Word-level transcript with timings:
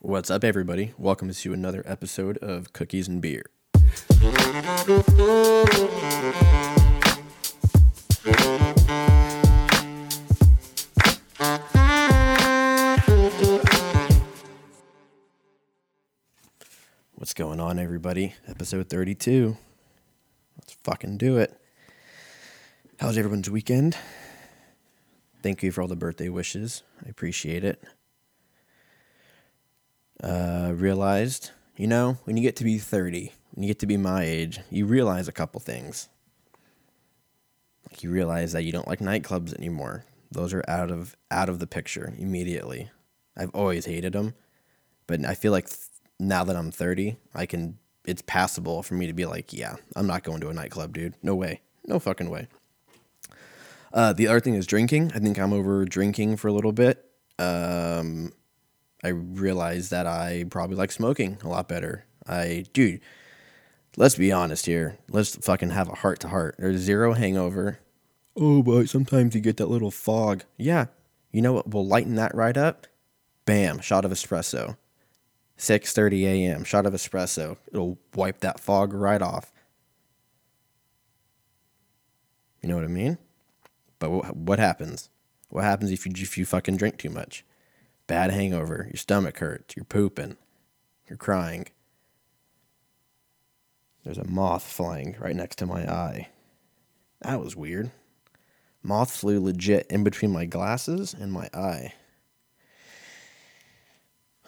What's 0.00 0.30
up, 0.30 0.44
everybody? 0.44 0.94
Welcome 0.96 1.32
to 1.32 1.52
another 1.52 1.82
episode 1.84 2.38
of 2.38 2.72
Cookies 2.72 3.08
and 3.08 3.20
Beer. 3.20 3.42
What's 17.16 17.34
going 17.34 17.58
on, 17.58 17.80
everybody? 17.80 18.34
Episode 18.46 18.88
32. 18.88 19.56
Let's 20.58 20.74
fucking 20.84 21.18
do 21.18 21.38
it. 21.38 21.60
How's 23.00 23.18
everyone's 23.18 23.50
weekend? 23.50 23.96
Thank 25.42 25.64
you 25.64 25.72
for 25.72 25.82
all 25.82 25.88
the 25.88 25.96
birthday 25.96 26.28
wishes. 26.28 26.84
I 27.04 27.08
appreciate 27.08 27.64
it 27.64 27.82
uh, 30.22 30.72
realized, 30.74 31.50
you 31.76 31.86
know, 31.86 32.18
when 32.24 32.36
you 32.36 32.42
get 32.42 32.56
to 32.56 32.64
be 32.64 32.78
30, 32.78 33.32
when 33.52 33.62
you 33.62 33.68
get 33.68 33.78
to 33.80 33.86
be 33.86 33.96
my 33.96 34.24
age, 34.24 34.60
you 34.70 34.86
realize 34.86 35.28
a 35.28 35.32
couple 35.32 35.60
things. 35.60 36.08
Like 37.90 38.02
you 38.02 38.10
realize 38.10 38.52
that 38.52 38.64
you 38.64 38.72
don't 38.72 38.88
like 38.88 39.00
nightclubs 39.00 39.54
anymore. 39.54 40.04
Those 40.30 40.52
are 40.52 40.64
out 40.68 40.90
of 40.90 41.16
out 41.30 41.48
of 41.48 41.58
the 41.58 41.66
picture 41.66 42.12
immediately. 42.18 42.90
I've 43.36 43.50
always 43.54 43.86
hated 43.86 44.12
them, 44.12 44.34
but 45.06 45.24
I 45.24 45.34
feel 45.34 45.52
like 45.52 45.68
th- 45.68 45.88
now 46.18 46.44
that 46.44 46.56
I'm 46.56 46.70
30, 46.70 47.16
I 47.34 47.46
can 47.46 47.78
it's 48.04 48.22
passable 48.22 48.82
for 48.82 48.94
me 48.94 49.06
to 49.06 49.12
be 49.12 49.26
like, 49.26 49.52
yeah, 49.52 49.76
I'm 49.94 50.06
not 50.06 50.22
going 50.22 50.40
to 50.40 50.48
a 50.48 50.54
nightclub, 50.54 50.94
dude. 50.94 51.14
No 51.22 51.34
way. 51.34 51.60
No 51.86 51.98
fucking 51.98 52.30
way. 52.30 52.48
Uh, 53.92 54.12
the 54.12 54.28
other 54.28 54.40
thing 54.40 54.54
is 54.54 54.66
drinking. 54.66 55.12
I 55.14 55.18
think 55.18 55.38
I'm 55.38 55.52
over 55.52 55.84
drinking 55.84 56.36
for 56.36 56.48
a 56.48 56.52
little 56.52 56.72
bit. 56.72 57.04
Um, 57.38 58.32
I 59.02 59.08
realized 59.08 59.90
that 59.90 60.06
I 60.06 60.44
probably 60.50 60.76
like 60.76 60.92
smoking 60.92 61.38
a 61.42 61.48
lot 61.48 61.68
better. 61.68 62.04
I, 62.26 62.64
dude, 62.72 63.00
let's 63.96 64.16
be 64.16 64.32
honest 64.32 64.66
here. 64.66 64.98
Let's 65.08 65.36
fucking 65.36 65.70
have 65.70 65.88
a 65.88 65.96
heart 65.96 66.20
to 66.20 66.28
heart. 66.28 66.56
There's 66.58 66.80
zero 66.80 67.12
hangover. 67.12 67.78
Oh, 68.36 68.62
but 68.62 68.88
sometimes 68.88 69.34
you 69.34 69.40
get 69.40 69.56
that 69.56 69.70
little 69.70 69.90
fog. 69.90 70.44
Yeah. 70.56 70.86
You 71.32 71.42
know 71.42 71.52
what 71.52 71.68
We'll 71.68 71.86
lighten 71.86 72.14
that 72.16 72.34
right 72.34 72.56
up? 72.56 72.86
Bam, 73.44 73.80
shot 73.80 74.04
of 74.04 74.10
espresso. 74.10 74.76
6:30 75.58 76.22
a.m. 76.24 76.64
shot 76.64 76.86
of 76.86 76.92
espresso. 76.92 77.56
It'll 77.72 77.98
wipe 78.14 78.40
that 78.40 78.60
fog 78.60 78.92
right 78.92 79.20
off. 79.20 79.52
You 82.62 82.68
know 82.68 82.76
what 82.76 82.84
I 82.84 82.88
mean? 82.88 83.18
But 83.98 84.36
what 84.36 84.58
happens? 84.58 85.10
What 85.48 85.64
happens 85.64 85.90
if 85.90 86.06
you 86.06 86.12
if 86.14 86.38
you 86.38 86.44
fucking 86.44 86.76
drink 86.76 86.98
too 86.98 87.10
much? 87.10 87.44
Bad 88.08 88.32
hangover, 88.32 88.86
your 88.88 88.96
stomach 88.96 89.38
hurts, 89.38 89.76
you're 89.76 89.84
pooping, 89.84 90.36
you're 91.08 91.16
crying. 91.16 91.68
There's 94.04 94.18
a 94.18 94.26
moth 94.26 94.64
flying 94.64 95.14
right 95.20 95.36
next 95.36 95.56
to 95.56 95.66
my 95.66 95.88
eye. 95.88 96.28
That 97.20 97.40
was 97.40 97.54
weird. 97.54 97.92
Moth 98.82 99.12
flew 99.12 99.40
legit 99.40 99.86
in 99.90 100.02
between 100.02 100.32
my 100.32 100.46
glasses 100.46 101.14
and 101.14 101.32
my 101.32 101.48
eye. 101.54 101.92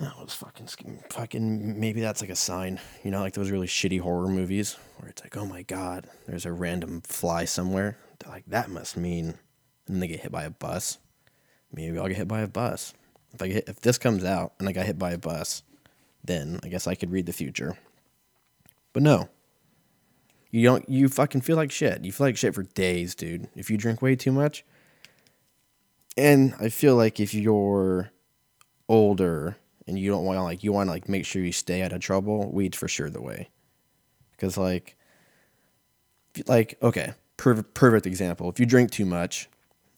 That 0.00 0.18
was 0.18 0.32
fucking, 0.32 0.66
fucking. 1.10 1.78
Maybe 1.78 2.00
that's 2.00 2.22
like 2.22 2.30
a 2.30 2.36
sign, 2.36 2.80
you 3.04 3.10
know, 3.10 3.20
like 3.20 3.34
those 3.34 3.50
really 3.50 3.66
shitty 3.66 4.00
horror 4.00 4.28
movies 4.28 4.78
where 4.96 5.10
it's 5.10 5.22
like, 5.22 5.36
oh 5.36 5.44
my 5.44 5.62
god, 5.62 6.06
there's 6.26 6.46
a 6.46 6.52
random 6.52 7.02
fly 7.02 7.44
somewhere. 7.44 7.98
Like, 8.26 8.46
that 8.46 8.70
must 8.70 8.96
mean, 8.96 9.34
and 9.86 10.00
they 10.00 10.06
get 10.06 10.20
hit 10.20 10.32
by 10.32 10.44
a 10.44 10.50
bus. 10.50 10.96
Maybe 11.70 11.98
I'll 11.98 12.08
get 12.08 12.16
hit 12.16 12.28
by 12.28 12.40
a 12.40 12.48
bus. 12.48 12.94
If 13.32 13.42
I 13.42 13.48
get, 13.48 13.68
if 13.68 13.80
this 13.80 13.98
comes 13.98 14.24
out 14.24 14.52
and 14.58 14.68
I 14.68 14.72
got 14.72 14.86
hit 14.86 14.98
by 14.98 15.12
a 15.12 15.18
bus, 15.18 15.62
then 16.24 16.60
I 16.62 16.68
guess 16.68 16.86
I 16.86 16.94
could 16.94 17.10
read 17.10 17.26
the 17.26 17.32
future. 17.32 17.78
But 18.92 19.02
no. 19.02 19.28
You 20.50 20.64
don't 20.64 20.88
you 20.88 21.08
fucking 21.08 21.42
feel 21.42 21.56
like 21.56 21.70
shit. 21.70 22.04
You 22.04 22.10
feel 22.10 22.26
like 22.26 22.36
shit 22.36 22.54
for 22.54 22.64
days, 22.64 23.14
dude. 23.14 23.48
If 23.54 23.70
you 23.70 23.76
drink 23.76 24.02
way 24.02 24.16
too 24.16 24.32
much. 24.32 24.64
And 26.16 26.54
I 26.58 26.68
feel 26.68 26.96
like 26.96 27.20
if 27.20 27.32
you're 27.32 28.10
older 28.88 29.56
and 29.86 29.96
you 29.96 30.10
don't 30.10 30.24
want 30.24 30.38
to 30.38 30.42
like 30.42 30.64
you 30.64 30.72
want 30.72 30.88
to 30.88 30.90
like 30.90 31.08
make 31.08 31.24
sure 31.24 31.42
you 31.42 31.52
stay 31.52 31.82
out 31.82 31.92
of 31.92 32.00
trouble, 32.00 32.50
weed's 32.52 32.76
for 32.76 32.88
sure 32.88 33.10
the 33.10 33.22
way. 33.22 33.48
Cuz 34.38 34.58
like 34.58 34.96
like 36.46 36.76
okay, 36.82 37.12
perfect 37.36 37.74
perfect 37.74 38.06
example. 38.06 38.50
If 38.50 38.58
you 38.58 38.66
drink 38.66 38.90
too 38.90 39.06
much, 39.06 39.48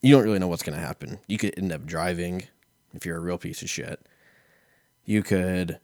you 0.03 0.15
don't 0.15 0.25
really 0.25 0.39
know 0.39 0.49
what's 0.49 0.63
going 0.63 0.79
to 0.79 0.85
happen. 0.85 1.19
You 1.29 1.39
could 1.39 1.57
end 1.57 1.73
up 1.73 1.87
driving 1.87 2.45
if 2.93 3.07
you're 3.07 3.17
a 3.17 3.21
real 3.21 3.39
piece 3.39 3.63
of 3.63 3.71
shit. 3.71 4.01
You 5.05 5.23
could 5.23 5.79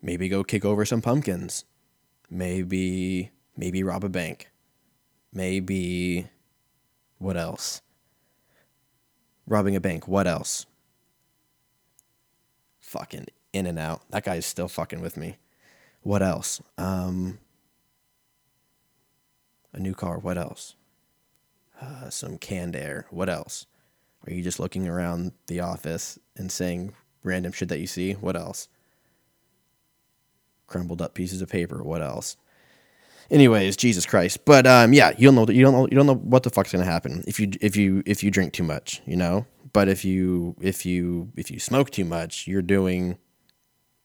maybe 0.00 0.28
go 0.28 0.44
kick 0.44 0.64
over 0.64 0.84
some 0.84 1.02
pumpkins. 1.02 1.64
Maybe 2.30 3.30
maybe 3.56 3.82
rob 3.82 4.04
a 4.04 4.08
bank. 4.08 4.50
Maybe 5.32 6.28
what 7.18 7.36
else? 7.36 7.82
Robbing 9.46 9.76
a 9.76 9.80
bank. 9.80 10.06
What 10.06 10.26
else? 10.26 10.66
Fucking 12.80 13.26
in 13.52 13.66
and 13.66 13.78
out. 13.78 14.02
That 14.10 14.24
guy's 14.24 14.46
still 14.46 14.68
fucking 14.68 15.00
with 15.00 15.16
me. 15.16 15.36
What 16.02 16.22
else? 16.22 16.60
Um 16.78 17.38
a 19.72 19.80
new 19.80 19.94
car. 19.94 20.18
What 20.18 20.38
else? 20.38 20.74
Uh, 21.80 22.10
some 22.10 22.38
canned 22.38 22.76
air. 22.76 23.06
What 23.10 23.28
else? 23.28 23.66
Are 24.26 24.32
you 24.32 24.42
just 24.42 24.60
looking 24.60 24.88
around 24.88 25.32
the 25.46 25.60
office 25.60 26.18
and 26.36 26.50
saying 26.50 26.94
random 27.22 27.52
shit 27.52 27.68
that 27.68 27.80
you 27.80 27.86
see? 27.86 28.12
What 28.12 28.36
else? 28.36 28.68
Crumbled 30.66 31.02
up 31.02 31.14
pieces 31.14 31.42
of 31.42 31.48
paper. 31.48 31.82
What 31.82 32.02
else? 32.02 32.36
Anyways, 33.30 33.76
Jesus 33.76 34.06
Christ. 34.06 34.44
But 34.44 34.66
um, 34.66 34.92
yeah, 34.92 35.12
you 35.16 35.26
don't 35.26 35.34
know 35.34 35.52
you 35.52 35.62
don't 35.62 35.72
know 35.72 35.86
you 35.86 35.96
don't 35.96 36.06
know 36.06 36.14
what 36.14 36.42
the 36.42 36.50
fuck's 36.50 36.72
gonna 36.72 36.84
happen 36.84 37.24
if 37.26 37.40
you 37.40 37.50
if 37.60 37.76
you 37.76 38.02
if 38.06 38.22
you 38.22 38.30
drink 38.30 38.52
too 38.52 38.62
much, 38.62 39.00
you 39.06 39.16
know. 39.16 39.46
But 39.72 39.88
if 39.88 40.04
you 40.04 40.54
if 40.60 40.84
you 40.84 41.32
if 41.36 41.50
you 41.50 41.58
smoke 41.58 41.90
too 41.90 42.04
much, 42.04 42.46
you're 42.46 42.62
doing 42.62 43.18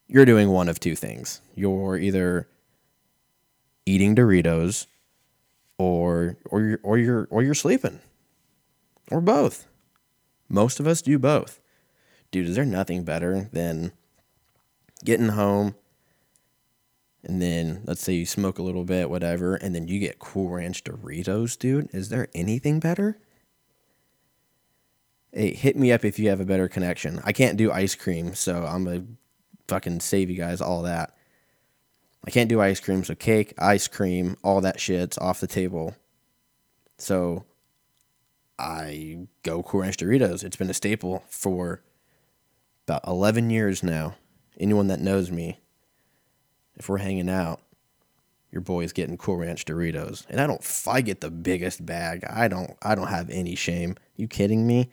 you're 0.07 0.25
doing 0.25 0.49
one 0.49 0.69
of 0.69 0.79
two 0.79 0.95
things. 0.95 1.41
You're 1.55 1.97
either 1.97 2.47
eating 3.85 4.15
Doritos 4.15 4.87
or 5.77 6.37
or 6.45 6.61
you're 6.61 6.79
or 6.83 6.97
you're 6.97 7.27
or 7.29 7.43
you're 7.43 7.53
sleeping. 7.53 7.99
Or 9.11 9.21
both. 9.21 9.67
Most 10.49 10.79
of 10.79 10.87
us 10.87 11.01
do 11.01 11.19
both. 11.19 11.59
Dude, 12.31 12.47
is 12.47 12.55
there 12.55 12.65
nothing 12.65 13.03
better 13.03 13.49
than 13.51 13.91
getting 15.03 15.29
home 15.29 15.75
and 17.27 17.41
then 17.41 17.81
let's 17.85 18.01
say 18.01 18.13
you 18.13 18.25
smoke 18.25 18.57
a 18.57 18.63
little 18.63 18.85
bit, 18.85 19.09
whatever, 19.09 19.55
and 19.55 19.75
then 19.75 19.87
you 19.87 19.99
get 19.99 20.17
Cool 20.17 20.49
Ranch 20.49 20.83
Doritos, 20.83 21.59
dude? 21.59 21.89
Is 21.93 22.07
there 22.09 22.29
anything 22.33 22.79
better? 22.79 23.17
Hey, 25.33 25.53
hit 25.53 25.75
me 25.75 25.91
up 25.91 26.05
if 26.05 26.17
you 26.17 26.29
have 26.29 26.39
a 26.39 26.45
better 26.45 26.69
connection. 26.69 27.19
I 27.25 27.33
can't 27.33 27.57
do 27.57 27.71
ice 27.71 27.95
cream, 27.95 28.33
so 28.33 28.65
I'm 28.65 28.85
gonna 28.85 29.05
fucking 29.67 29.99
save 29.99 30.29
you 30.29 30.37
guys 30.37 30.61
all 30.61 30.83
that. 30.83 31.15
I 32.25 32.31
can't 32.31 32.49
do 32.49 32.61
ice 32.61 32.79
cream, 32.79 33.03
so 33.03 33.13
cake, 33.13 33.53
ice 33.57 33.87
cream, 33.89 34.37
all 34.41 34.61
that 34.61 34.79
shit's 34.79 35.17
off 35.17 35.41
the 35.41 35.47
table. 35.47 35.95
So 36.97 37.45
I 38.59 39.27
go 39.43 39.63
Cool 39.63 39.81
Ranch 39.81 39.97
Doritos. 39.97 40.43
It's 40.43 40.57
been 40.57 40.69
a 40.69 40.73
staple 40.73 41.23
for 41.29 41.81
about 42.87 43.05
11 43.07 43.49
years 43.49 43.83
now. 43.83 44.15
Anyone 44.59 44.87
that 44.87 44.99
knows 44.99 45.29
me, 45.29 45.59
if 46.75 46.89
we're 46.89 46.97
hanging 46.97 47.29
out, 47.29 47.61
your 48.51 48.61
boy's 48.61 48.93
getting 48.93 49.17
Cool 49.17 49.37
Ranch 49.37 49.65
Doritos. 49.65 50.25
And 50.29 50.39
I 50.39 50.47
don't 50.47 50.65
I 50.87 51.01
get 51.01 51.21
the 51.21 51.29
biggest 51.29 51.85
bag. 51.85 52.23
I 52.27 52.47
don't 52.47 52.75
I 52.81 52.95
don't 52.95 53.07
have 53.07 53.29
any 53.29 53.55
shame. 53.55 53.95
You 54.15 54.27
kidding 54.27 54.65
me? 54.65 54.89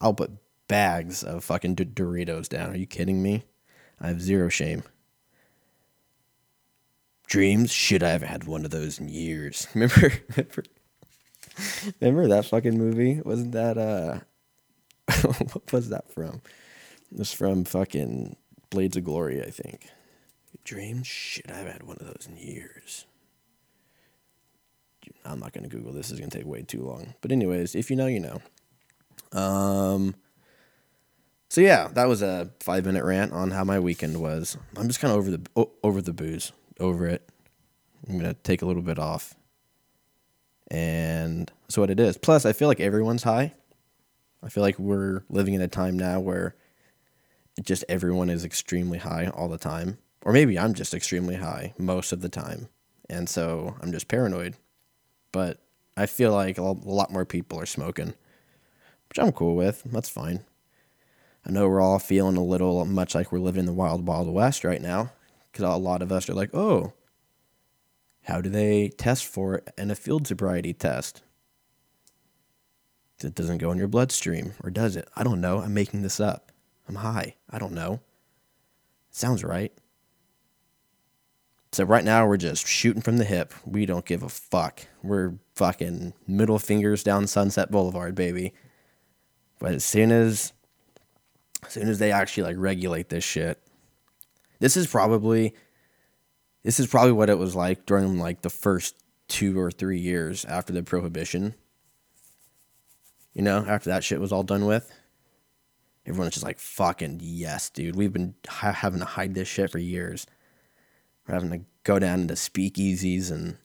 I'll 0.00 0.14
put 0.14 0.30
bags 0.68 1.22
of 1.22 1.44
fucking 1.44 1.74
D- 1.74 1.84
Doritos 1.84 2.48
down. 2.48 2.70
Are 2.70 2.76
you 2.76 2.86
kidding 2.86 3.22
me? 3.22 3.44
I 4.00 4.08
have 4.08 4.22
zero 4.22 4.48
shame. 4.48 4.84
Dreams? 7.26 7.72
Shit, 7.72 8.02
I 8.02 8.10
haven't 8.10 8.28
had 8.28 8.44
one 8.44 8.64
of 8.64 8.70
those 8.70 8.98
in 8.98 9.08
years. 9.08 9.66
Remember 9.74 10.12
Remember 12.00 12.28
that 12.28 12.46
fucking 12.46 12.76
movie? 12.76 13.20
Wasn't 13.24 13.52
that 13.52 13.78
uh 13.78 14.20
what 15.52 15.72
was 15.72 15.90
that 15.90 16.10
from? 16.12 16.40
It 17.12 17.18
was 17.18 17.32
from 17.32 17.64
fucking 17.64 18.36
Blades 18.70 18.96
of 18.96 19.04
Glory, 19.04 19.42
I 19.42 19.50
think. 19.50 19.88
Dreams? 20.64 21.06
Shit, 21.06 21.50
I 21.50 21.56
haven't 21.58 21.72
had 21.72 21.82
one 21.82 21.98
of 22.00 22.06
those 22.06 22.26
in 22.28 22.36
years. 22.36 23.06
I'm 25.24 25.40
not 25.40 25.52
gonna 25.52 25.68
Google 25.68 25.92
this, 25.92 26.10
it's 26.10 26.20
gonna 26.20 26.30
take 26.30 26.46
way 26.46 26.62
too 26.62 26.82
long. 26.82 27.14
But 27.20 27.32
anyways, 27.32 27.74
if 27.74 27.90
you 27.90 27.96
know, 27.96 28.06
you 28.06 28.20
know. 28.20 28.40
Um 29.38 30.14
so 31.48 31.60
yeah, 31.60 31.88
that 31.92 32.08
was 32.08 32.22
a 32.22 32.50
five 32.60 32.84
minute 32.84 33.04
rant 33.04 33.32
on 33.32 33.50
how 33.50 33.64
my 33.64 33.78
weekend 33.78 34.20
was. 34.20 34.56
I'm 34.76 34.88
just 34.88 35.00
kind 35.00 35.12
of 35.12 35.18
over 35.18 35.30
the 35.30 35.68
over 35.82 36.02
the 36.02 36.12
booze, 36.12 36.52
over 36.80 37.06
it. 37.06 37.28
I'm 38.08 38.18
gonna 38.18 38.34
take 38.34 38.62
a 38.62 38.66
little 38.66 38.82
bit 38.82 38.98
off 38.98 39.34
and 40.70 41.50
that's 41.62 41.78
what 41.78 41.90
it 41.90 42.00
is. 42.00 42.16
Plus, 42.16 42.44
I 42.44 42.52
feel 42.52 42.68
like 42.68 42.80
everyone's 42.80 43.22
high. 43.22 43.54
I 44.42 44.48
feel 44.48 44.62
like 44.62 44.78
we're 44.78 45.24
living 45.28 45.54
in 45.54 45.60
a 45.60 45.68
time 45.68 45.98
now 45.98 46.20
where 46.20 46.54
just 47.62 47.84
everyone 47.88 48.30
is 48.30 48.44
extremely 48.44 48.98
high 48.98 49.28
all 49.28 49.48
the 49.48 49.58
time. 49.58 49.98
Or 50.22 50.32
maybe 50.32 50.58
I'm 50.58 50.74
just 50.74 50.94
extremely 50.94 51.36
high 51.36 51.74
most 51.78 52.12
of 52.12 52.20
the 52.20 52.28
time. 52.28 52.68
And 53.08 53.28
so 53.28 53.76
I'm 53.80 53.92
just 53.92 54.08
paranoid. 54.08 54.56
But 55.32 55.60
I 55.96 56.06
feel 56.06 56.32
like 56.32 56.58
a 56.58 56.62
lot 56.62 57.12
more 57.12 57.24
people 57.24 57.60
are 57.60 57.66
smoking, 57.66 58.14
which 59.08 59.18
I'm 59.18 59.32
cool 59.32 59.54
with. 59.54 59.82
That's 59.84 60.08
fine. 60.08 60.44
I 61.46 61.50
know 61.50 61.68
we're 61.68 61.82
all 61.82 61.98
feeling 61.98 62.36
a 62.36 62.44
little 62.44 62.84
much 62.86 63.14
like 63.14 63.30
we're 63.30 63.38
living 63.38 63.60
in 63.60 63.66
the 63.66 63.72
wild, 63.72 64.06
wild 64.06 64.28
west 64.32 64.64
right 64.64 64.80
now 64.80 65.12
because 65.52 65.64
a 65.64 65.76
lot 65.76 66.02
of 66.02 66.10
us 66.10 66.28
are 66.28 66.34
like, 66.34 66.54
oh, 66.54 66.92
how 68.24 68.40
do 68.40 68.48
they 68.48 68.88
test 68.88 69.26
for 69.26 69.56
it 69.56 69.74
in 69.76 69.90
a 69.90 69.94
field 69.94 70.26
sobriety 70.26 70.72
test? 70.72 71.22
It 73.22 73.34
doesn't 73.34 73.58
go 73.58 73.70
in 73.70 73.78
your 73.78 73.88
bloodstream, 73.88 74.54
or 74.62 74.70
does 74.70 74.96
it? 74.96 75.08
I 75.16 75.22
don't 75.22 75.40
know. 75.40 75.60
I'm 75.60 75.72
making 75.72 76.02
this 76.02 76.20
up. 76.20 76.52
I'm 76.88 76.96
high. 76.96 77.36
I 77.48 77.58
don't 77.58 77.72
know. 77.72 78.00
Sounds 79.10 79.44
right. 79.44 79.72
So 81.72 81.84
right 81.84 82.04
now 82.04 82.26
we're 82.26 82.36
just 82.36 82.66
shooting 82.66 83.02
from 83.02 83.16
the 83.16 83.24
hip. 83.24 83.52
We 83.64 83.86
don't 83.86 84.04
give 84.04 84.22
a 84.22 84.28
fuck. 84.28 84.86
We're 85.02 85.34
fucking 85.54 86.14
middle 86.26 86.58
fingers 86.58 87.02
down 87.02 87.26
Sunset 87.26 87.70
Boulevard, 87.70 88.14
baby. 88.14 88.52
But 89.58 89.74
as 89.74 89.84
soon 89.84 90.12
as 90.12 90.52
as 91.64 91.72
soon 91.72 91.88
as 91.88 91.98
they 91.98 92.12
actually 92.12 92.44
like 92.44 92.56
regulate 92.58 93.08
this 93.08 93.24
shit, 93.24 93.60
this 94.60 94.76
is 94.76 94.86
probably 94.86 95.54
this 96.64 96.80
is 96.80 96.88
probably 96.88 97.12
what 97.12 97.30
it 97.30 97.38
was 97.38 97.54
like 97.54 97.86
during 97.86 98.18
like 98.18 98.42
the 98.42 98.50
first 98.50 98.96
two 99.28 99.60
or 99.60 99.70
three 99.70 100.00
years 100.00 100.44
after 100.46 100.72
the 100.72 100.82
prohibition. 100.82 101.54
You 103.34 103.42
know, 103.42 103.64
after 103.68 103.90
that 103.90 104.02
shit 104.02 104.20
was 104.20 104.32
all 104.32 104.42
done 104.42 104.64
with, 104.64 104.90
everyone's 106.06 106.34
just 106.34 106.44
like, 106.44 106.58
"Fucking 106.58 107.20
yes, 107.22 107.70
dude. 107.70 107.96
We've 107.96 108.12
been 108.12 108.34
ha- 108.48 108.72
having 108.72 109.00
to 109.00 109.04
hide 109.04 109.34
this 109.34 109.48
shit 109.48 109.70
for 109.70 109.78
years. 109.78 110.26
We're 111.26 111.34
having 111.34 111.50
to 111.50 111.60
go 111.84 111.98
down 111.98 112.22
into 112.22 112.34
speakeasies 112.34 113.30
and 113.30 113.58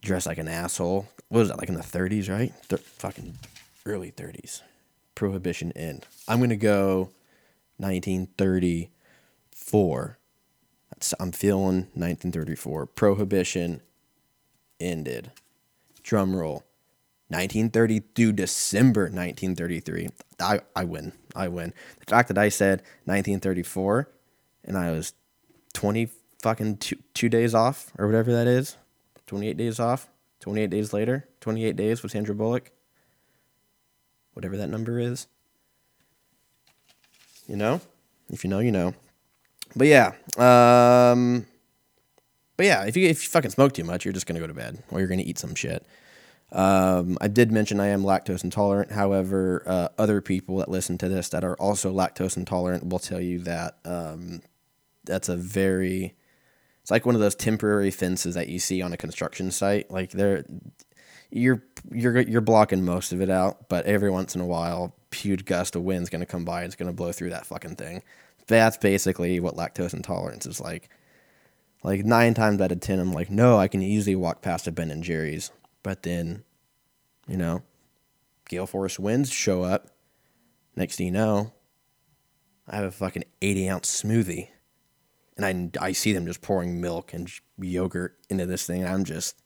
dress 0.00 0.26
like 0.26 0.38
an 0.38 0.48
asshole. 0.48 1.08
What 1.28 1.40
was 1.40 1.48
that 1.48 1.58
like 1.58 1.68
in 1.68 1.74
the 1.74 1.82
30s, 1.82 2.30
right? 2.30 2.52
Th- 2.68 2.80
fucking 2.80 3.36
early 3.86 4.10
30s. 4.10 4.62
Prohibition 5.14 5.72
end. 5.72 6.06
I'm 6.26 6.40
gonna 6.40 6.56
go 6.56 7.10
1934 7.76 10.18
I'm 11.18 11.32
feeling 11.32 11.88
1934. 11.94 12.86
Prohibition 12.86 13.82
ended. 14.80 15.32
Drum 16.02 16.34
roll. 16.36 16.64
1932, 17.28 18.32
December 18.32 19.02
1933. 19.02 20.08
I, 20.40 20.60
I 20.76 20.84
win. 20.84 21.12
I 21.34 21.48
win. 21.48 21.72
The 22.00 22.10
fact 22.10 22.28
that 22.28 22.36
I 22.36 22.50
said 22.50 22.80
1934 23.04 24.08
and 24.64 24.76
I 24.76 24.90
was 24.90 25.14
20 25.72 26.08
fucking 26.42 26.76
two, 26.78 26.96
two 27.14 27.28
days 27.28 27.54
off 27.54 27.90
or 27.98 28.06
whatever 28.06 28.32
that 28.32 28.46
is, 28.46 28.76
28 29.26 29.56
days 29.56 29.80
off, 29.80 30.08
28 30.40 30.68
days 30.68 30.92
later, 30.92 31.26
28 31.40 31.74
days 31.74 32.02
with 32.02 32.12
Sandra 32.12 32.34
Bullock, 32.34 32.70
whatever 34.34 34.56
that 34.56 34.68
number 34.68 34.98
is. 34.98 35.26
You 37.46 37.56
know? 37.56 37.80
If 38.28 38.44
you 38.44 38.50
know, 38.50 38.58
you 38.58 38.72
know. 38.72 38.94
But 39.74 39.86
yeah, 39.86 40.12
um, 40.36 41.46
but 42.56 42.66
yeah, 42.66 42.84
if 42.84 42.96
you 42.96 43.08
if 43.08 43.22
you 43.22 43.28
fucking 43.28 43.50
smoke 43.50 43.72
too 43.72 43.84
much, 43.84 44.04
you're 44.04 44.12
just 44.12 44.26
gonna 44.26 44.40
go 44.40 44.46
to 44.46 44.54
bed 44.54 44.82
or 44.90 44.98
you're 44.98 45.08
gonna 45.08 45.22
eat 45.22 45.38
some 45.38 45.54
shit. 45.54 45.86
Um, 46.52 47.16
I 47.20 47.28
did 47.28 47.50
mention 47.50 47.80
I 47.80 47.88
am 47.88 48.02
lactose 48.02 48.44
intolerant. 48.44 48.92
However, 48.92 49.62
uh, 49.66 49.88
other 49.96 50.20
people 50.20 50.58
that 50.58 50.68
listen 50.68 50.98
to 50.98 51.08
this 51.08 51.30
that 51.30 51.44
are 51.44 51.56
also 51.56 51.92
lactose 51.92 52.36
intolerant 52.36 52.86
will 52.88 52.98
tell 52.98 53.20
you 53.20 53.38
that 53.40 53.78
um, 53.86 54.42
that's 55.04 55.30
a 55.30 55.36
very 55.36 56.14
it's 56.82 56.90
like 56.90 57.06
one 57.06 57.14
of 57.14 57.20
those 57.20 57.34
temporary 57.34 57.90
fences 57.90 58.34
that 58.34 58.48
you 58.48 58.58
see 58.58 58.82
on 58.82 58.92
a 58.92 58.96
construction 58.98 59.50
site. 59.50 59.90
Like 59.90 60.10
they're 60.10 60.44
you're 61.30 61.62
you're 61.90 62.20
you're 62.20 62.42
blocking 62.42 62.84
most 62.84 63.12
of 63.14 63.22
it 63.22 63.30
out, 63.30 63.70
but 63.70 63.86
every 63.86 64.10
once 64.10 64.34
in 64.34 64.42
a 64.42 64.46
while, 64.46 64.94
huge 65.12 65.46
gust 65.46 65.74
of 65.74 65.82
wind's 65.82 66.10
gonna 66.10 66.26
come 66.26 66.44
by 66.44 66.60
and 66.62 66.66
it's 66.66 66.76
gonna 66.76 66.92
blow 66.92 67.12
through 67.12 67.30
that 67.30 67.46
fucking 67.46 67.76
thing 67.76 68.02
that's 68.52 68.76
basically 68.76 69.40
what 69.40 69.56
lactose 69.56 69.94
intolerance 69.94 70.46
is 70.46 70.60
like. 70.60 70.88
Like 71.82 72.04
nine 72.04 72.34
times 72.34 72.60
out 72.60 72.70
of 72.70 72.80
ten, 72.80 73.00
I'm 73.00 73.12
like, 73.12 73.30
no, 73.30 73.58
I 73.58 73.66
can 73.66 73.82
easily 73.82 74.14
walk 74.14 74.40
past 74.40 74.68
a 74.68 74.72
Ben 74.72 74.90
and 74.90 75.02
Jerry's, 75.02 75.50
but 75.82 76.04
then, 76.04 76.44
you 77.26 77.36
know, 77.36 77.62
gale 78.48 78.66
force 78.66 78.98
winds 78.98 79.32
show 79.32 79.62
up. 79.62 79.88
Next 80.76 80.96
thing 80.96 81.06
you 81.06 81.12
know, 81.12 81.52
I 82.68 82.76
have 82.76 82.84
a 82.84 82.90
fucking 82.92 83.24
80 83.40 83.68
ounce 83.68 84.02
smoothie, 84.02 84.48
and 85.36 85.72
I 85.80 85.86
I 85.88 85.92
see 85.92 86.12
them 86.12 86.26
just 86.26 86.40
pouring 86.40 86.80
milk 86.80 87.12
and 87.12 87.28
yogurt 87.58 88.16
into 88.30 88.46
this 88.46 88.64
thing. 88.64 88.82
And 88.82 88.92
I'm 88.92 89.04
just, 89.04 89.42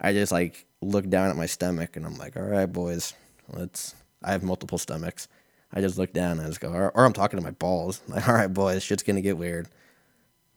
I 0.00 0.12
just 0.12 0.32
like 0.32 0.66
look 0.80 1.08
down 1.08 1.30
at 1.30 1.36
my 1.36 1.46
stomach, 1.46 1.96
and 1.96 2.04
I'm 2.04 2.16
like, 2.16 2.36
all 2.36 2.42
right, 2.42 2.66
boys, 2.66 3.14
let's. 3.48 3.94
I 4.22 4.32
have 4.32 4.42
multiple 4.42 4.78
stomachs. 4.78 5.28
I 5.72 5.80
just 5.80 5.98
look 5.98 6.12
down 6.12 6.32
and 6.32 6.42
I 6.42 6.46
just 6.46 6.60
go, 6.60 6.72
or, 6.72 6.90
or 6.94 7.04
I'm 7.04 7.12
talking 7.12 7.38
to 7.38 7.44
my 7.44 7.50
balls. 7.50 8.00
Like, 8.08 8.28
all 8.28 8.34
right, 8.34 8.52
boys, 8.52 8.82
shit's 8.82 9.02
gonna 9.02 9.20
get 9.20 9.38
weird. 9.38 9.68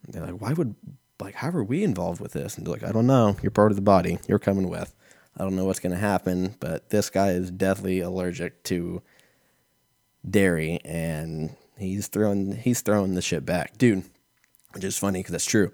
And 0.06 0.14
they're 0.14 0.26
like, 0.26 0.42
why 0.42 0.54
would, 0.54 0.76
like, 1.20 1.36
how 1.36 1.50
are 1.50 1.64
we 1.64 1.84
involved 1.84 2.22
with 2.22 2.34
this? 2.34 2.58
And 2.58 2.66
they're 2.66 2.74
like, 2.74 2.84
I 2.84 2.92
don't 2.92 3.08
know. 3.08 3.36
You're 3.42 3.52
part 3.52 3.72
of 3.72 3.76
the 3.76 3.82
body. 3.82 4.20
You're 4.28 4.40
coming 4.40 4.70
with. 4.70 4.96
I 5.38 5.44
don't 5.44 5.56
know 5.56 5.66
what's 5.66 5.80
gonna 5.80 5.96
happen, 5.98 6.56
but 6.60 6.90
this 6.90 7.10
guy 7.10 7.30
is 7.30 7.52
deathly 7.52 8.00
allergic 8.00 8.64
to 8.64 9.02
dairy, 10.30 10.80
and 10.84 11.56
he's 11.78 12.08
throwing 12.08 12.54
he's 12.58 12.82
throwing 12.82 13.16
the 13.16 13.22
shit 13.22 13.46
back, 13.46 13.78
dude. 13.78 14.04
Which 14.74 14.84
is 14.84 14.98
funny 14.98 15.20
because 15.20 15.34
that's 15.34 15.46
true. 15.46 15.72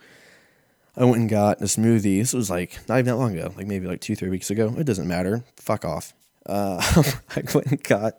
I 0.95 1.06
went 1.06 1.18
and 1.18 1.30
got 1.30 1.62
a 1.62 1.66
smoothie. 1.66 2.19
This 2.19 2.33
was 2.33 2.50
like 2.50 2.80
not 2.88 2.95
even 2.95 3.06
that 3.06 3.18
long 3.18 3.38
ago, 3.38 3.54
like 3.56 3.68
maybe 3.68 3.86
like 3.88 4.01
two, 4.01 4.16
three 4.16 4.30
weeks 4.30 4.50
ago. 4.50 4.74
It 4.78 4.86
doesn't 4.86 5.07
matter. 5.07 5.44
Fuck 5.57 5.86
off. 5.86 6.13
Uh, 6.45 6.81
I 7.36 7.44
went 7.54 7.68
and 7.68 7.83
got 7.83 8.16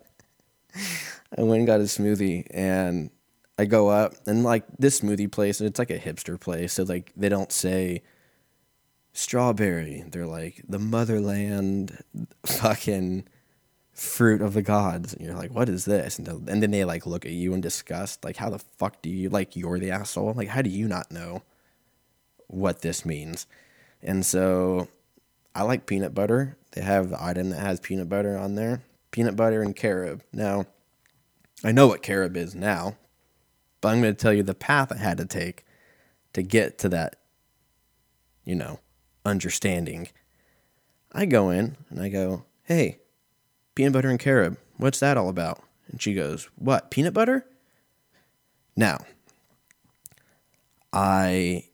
I 0.74 1.42
went 1.42 1.60
and 1.60 1.66
got 1.66 1.80
a 1.80 1.84
smoothie 1.84 2.46
and 2.50 3.10
I 3.58 3.64
go 3.64 3.88
up 3.88 4.14
and 4.26 4.44
like 4.44 4.64
this 4.78 5.00
smoothie 5.00 5.30
place, 5.30 5.60
and 5.60 5.68
it's 5.68 5.78
like 5.78 5.90
a 5.90 5.98
hipster 5.98 6.38
place. 6.38 6.74
So 6.74 6.84
like 6.84 7.12
they 7.16 7.28
don't 7.28 7.50
say 7.50 8.02
strawberry. 9.12 10.04
They're 10.08 10.26
like 10.26 10.62
the 10.68 10.78
motherland 10.78 11.98
fucking 12.46 13.24
fruit 13.92 14.40
of 14.40 14.54
the 14.54 14.62
gods. 14.62 15.12
And 15.12 15.26
you're 15.26 15.34
like, 15.34 15.50
what 15.50 15.68
is 15.68 15.84
this? 15.86 16.20
And, 16.20 16.28
and 16.48 16.62
then 16.62 16.70
they 16.70 16.84
like 16.84 17.04
look 17.04 17.26
at 17.26 17.32
you 17.32 17.52
in 17.52 17.60
disgust. 17.60 18.24
Like, 18.24 18.36
how 18.36 18.48
the 18.48 18.60
fuck 18.60 19.02
do 19.02 19.10
you 19.10 19.28
like 19.28 19.56
you're 19.56 19.80
the 19.80 19.90
asshole? 19.90 20.34
Like, 20.34 20.48
how 20.48 20.62
do 20.62 20.70
you 20.70 20.86
not 20.86 21.10
know 21.10 21.42
what 22.46 22.82
this 22.82 23.04
means? 23.04 23.48
And 24.00 24.24
so 24.24 24.86
I 25.52 25.64
like 25.64 25.86
peanut 25.86 26.14
butter. 26.14 26.56
They 26.72 26.82
have 26.82 27.10
the 27.10 27.22
item 27.22 27.50
that 27.50 27.60
has 27.60 27.80
peanut 27.80 28.08
butter 28.08 28.38
on 28.38 28.54
there 28.54 28.82
peanut 29.10 29.36
butter, 29.36 29.62
and 29.62 29.74
carob. 29.74 30.22
Now, 30.32 30.66
I 31.64 31.72
know 31.72 31.88
what 31.88 32.02
carob 32.02 32.36
is 32.36 32.54
now, 32.54 32.96
but 33.80 33.88
I'm 33.88 34.00
going 34.00 34.14
to 34.14 34.20
tell 34.20 34.32
you 34.32 34.42
the 34.42 34.54
path 34.54 34.92
I 34.92 34.98
had 34.98 35.18
to 35.18 35.26
take 35.26 35.64
to 36.32 36.42
get 36.42 36.78
to 36.78 36.88
that, 36.90 37.16
you 38.44 38.54
know, 38.54 38.80
understanding. 39.24 40.08
I 41.12 41.26
go 41.26 41.50
in 41.50 41.76
and 41.90 42.00
I 42.00 42.08
go, 42.08 42.44
hey, 42.64 42.98
peanut 43.74 43.92
butter 43.92 44.10
and 44.10 44.20
carob, 44.20 44.56
what's 44.76 45.00
that 45.00 45.16
all 45.16 45.28
about? 45.28 45.62
And 45.90 46.00
she 46.00 46.14
goes, 46.14 46.48
what, 46.56 46.90
peanut 46.90 47.14
butter? 47.14 47.46
Now, 48.76 48.98
I, 50.92 51.64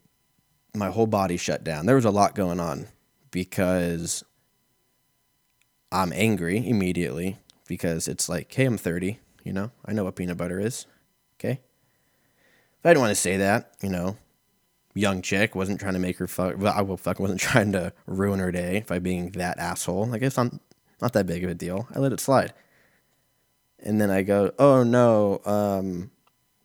my 0.75 0.91
whole 0.91 1.07
body 1.07 1.37
shut 1.37 1.64
down. 1.64 1.87
There 1.87 1.97
was 1.97 2.05
a 2.05 2.11
lot 2.11 2.35
going 2.35 2.61
on 2.61 2.87
because 3.31 4.25
I'm 5.95 6.13
angry 6.13 6.69
immediately 6.69 7.39
because 7.69 8.09
it's 8.09 8.29
like, 8.29 8.53
hey, 8.53 8.65
I'm 8.65 8.77
30, 8.77 9.21
you 9.45 9.53
know, 9.53 9.71
I 9.87 9.93
know 9.93 10.03
what 10.03 10.17
peanut 10.17 10.37
butter 10.37 10.59
is. 10.59 10.87
Okay. 11.39 11.61
But 12.83 12.89
I 12.89 12.93
didn't 12.93 13.03
want 13.03 13.11
to 13.13 13.21
say 13.21 13.37
that, 13.37 13.75
you 13.81 13.89
know, 13.89 14.17
young 14.95 15.23
chick 15.23 15.55
wasn't 15.55 15.79
trying 15.79 15.95
to 15.95 16.01
make 16.01 16.19
her 16.19 16.27
fuck. 16.27 16.59
Well, 16.59 16.75
I 16.77 16.83
will 16.83 16.97
fuck 16.97 17.21
wasn't 17.21 17.41
trying 17.49 17.71
to 17.73 17.93
ruin 18.07 18.41
her 18.41 18.51
day 18.51 18.85
by 18.89 18.99
being 18.99 19.31
that 19.33 19.59
asshole. 19.59 20.07
Like 20.07 20.23
it's 20.23 20.37
not 20.37 20.53
not 21.01 21.13
that 21.13 21.27
big 21.27 21.45
of 21.45 21.51
a 21.51 21.55
deal. 21.55 21.87
I 21.95 22.01
let 22.01 22.13
it 22.13 22.21
slide. 22.21 22.53
And 23.79 24.01
then 24.01 24.11
I 24.11 24.23
go, 24.23 24.53
oh 24.59 24.83
no, 24.83 25.43
um, 25.45 26.11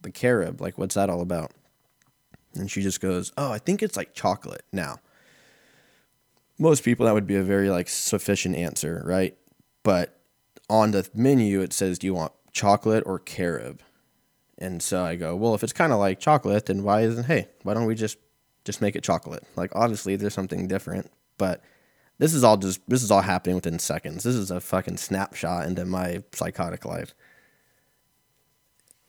the 0.02 0.12
carob. 0.12 0.60
Like, 0.60 0.78
what's 0.78 0.96
that 0.96 1.10
all 1.10 1.22
about? 1.22 1.52
And 2.56 2.72
she 2.72 2.82
just 2.82 3.00
goes, 3.00 3.32
oh, 3.38 3.52
I 3.52 3.60
think 3.60 3.84
it's 3.84 3.96
like 3.96 4.16
chocolate. 4.16 4.64
Now, 4.72 5.00
most 6.60 6.84
people 6.84 7.06
that 7.06 7.14
would 7.14 7.28
be 7.28 7.36
a 7.36 7.44
very 7.44 7.70
like 7.70 7.90
sufficient 7.90 8.56
answer, 8.56 9.02
right? 9.06 9.36
But 9.84 10.20
on 10.70 10.92
the 10.92 11.10
menu 11.14 11.62
it 11.62 11.74
says, 11.74 11.98
"Do 11.98 12.08
you 12.08 12.14
want 12.14 12.34
chocolate 12.52 13.04
or 13.06 13.18
carob?" 13.20 13.82
And 14.58 14.84
so 14.84 15.04
I 15.04 15.16
go, 15.16 15.36
"Well, 15.36 15.56
if 15.56 15.64
it's 15.64 15.74
kind 15.74 15.94
of 15.94 16.00
like 16.00 16.20
chocolate, 16.20 16.66
then 16.68 16.84
why 16.84 17.02
isn't 17.02 17.26
hey, 17.26 17.48
why 17.64 17.74
don't 17.74 17.86
we 17.86 17.96
just 17.96 18.18
just 18.66 18.82
make 18.82 18.96
it 18.96 19.04
chocolate?" 19.04 19.44
Like 19.56 19.72
obviously 19.76 20.16
there's 20.16 20.34
something 20.34 20.68
different, 20.68 21.10
but 21.38 21.64
this 22.20 22.34
is 22.34 22.44
all 22.44 22.58
just 22.58 22.82
this 22.88 23.02
is 23.02 23.10
all 23.10 23.22
happening 23.22 23.56
within 23.56 23.80
seconds. 23.80 24.24
This 24.24 24.36
is 24.36 24.52
a 24.52 24.60
fucking 24.60 24.98
snapshot 24.98 25.66
into 25.66 25.86
my 25.86 26.24
psychotic 26.34 26.86
life. 26.86 27.16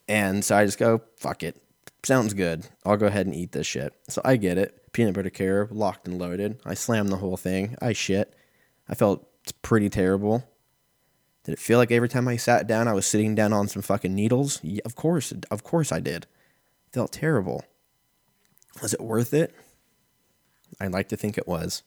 And 0.08 0.44
so 0.44 0.56
I 0.56 0.64
just 0.64 0.78
go, 0.78 1.02
fuck 1.16 1.42
it. 1.44 1.60
Sounds 2.02 2.34
good. 2.34 2.66
I'll 2.84 2.96
go 2.96 3.06
ahead 3.06 3.26
and 3.26 3.34
eat 3.34 3.52
this 3.52 3.66
shit. 3.66 3.92
So 4.08 4.22
I 4.24 4.36
get 4.36 4.58
it. 4.58 4.92
Peanut 4.92 5.14
butter 5.14 5.30
carob, 5.30 5.70
locked 5.72 6.08
and 6.08 6.18
loaded. 6.18 6.60
I 6.64 6.74
slam 6.74 7.08
the 7.08 7.18
whole 7.18 7.36
thing. 7.36 7.76
I 7.80 7.92
shit. 7.92 8.34
I 8.88 8.94
felt 8.94 9.26
pretty 9.62 9.88
terrible. 9.88 10.44
Did 11.44 11.52
it 11.52 11.58
feel 11.58 11.78
like 11.78 11.90
every 11.90 12.08
time 12.08 12.28
I 12.28 12.36
sat 12.36 12.66
down, 12.66 12.88
I 12.88 12.92
was 12.92 13.06
sitting 13.06 13.34
down 13.34 13.52
on 13.52 13.68
some 13.68 13.82
fucking 13.82 14.14
needles? 14.14 14.60
Yeah, 14.62 14.82
of 14.84 14.94
course, 14.94 15.32
of 15.50 15.62
course 15.62 15.92
I 15.92 16.00
did. 16.00 16.26
Felt 16.92 17.12
terrible. 17.12 17.64
Was 18.82 18.94
it 18.94 19.00
worth 19.00 19.32
it? 19.32 19.54
I'd 20.80 20.92
like 20.92 21.08
to 21.08 21.16
think 21.16 21.38
it 21.38 21.48
was. 21.48 21.82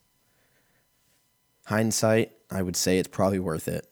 Hindsight, 1.66 2.32
I 2.52 2.62
would 2.62 2.76
say 2.76 2.98
it's 2.98 3.08
probably 3.08 3.40
worth 3.40 3.68
it. 3.68 3.88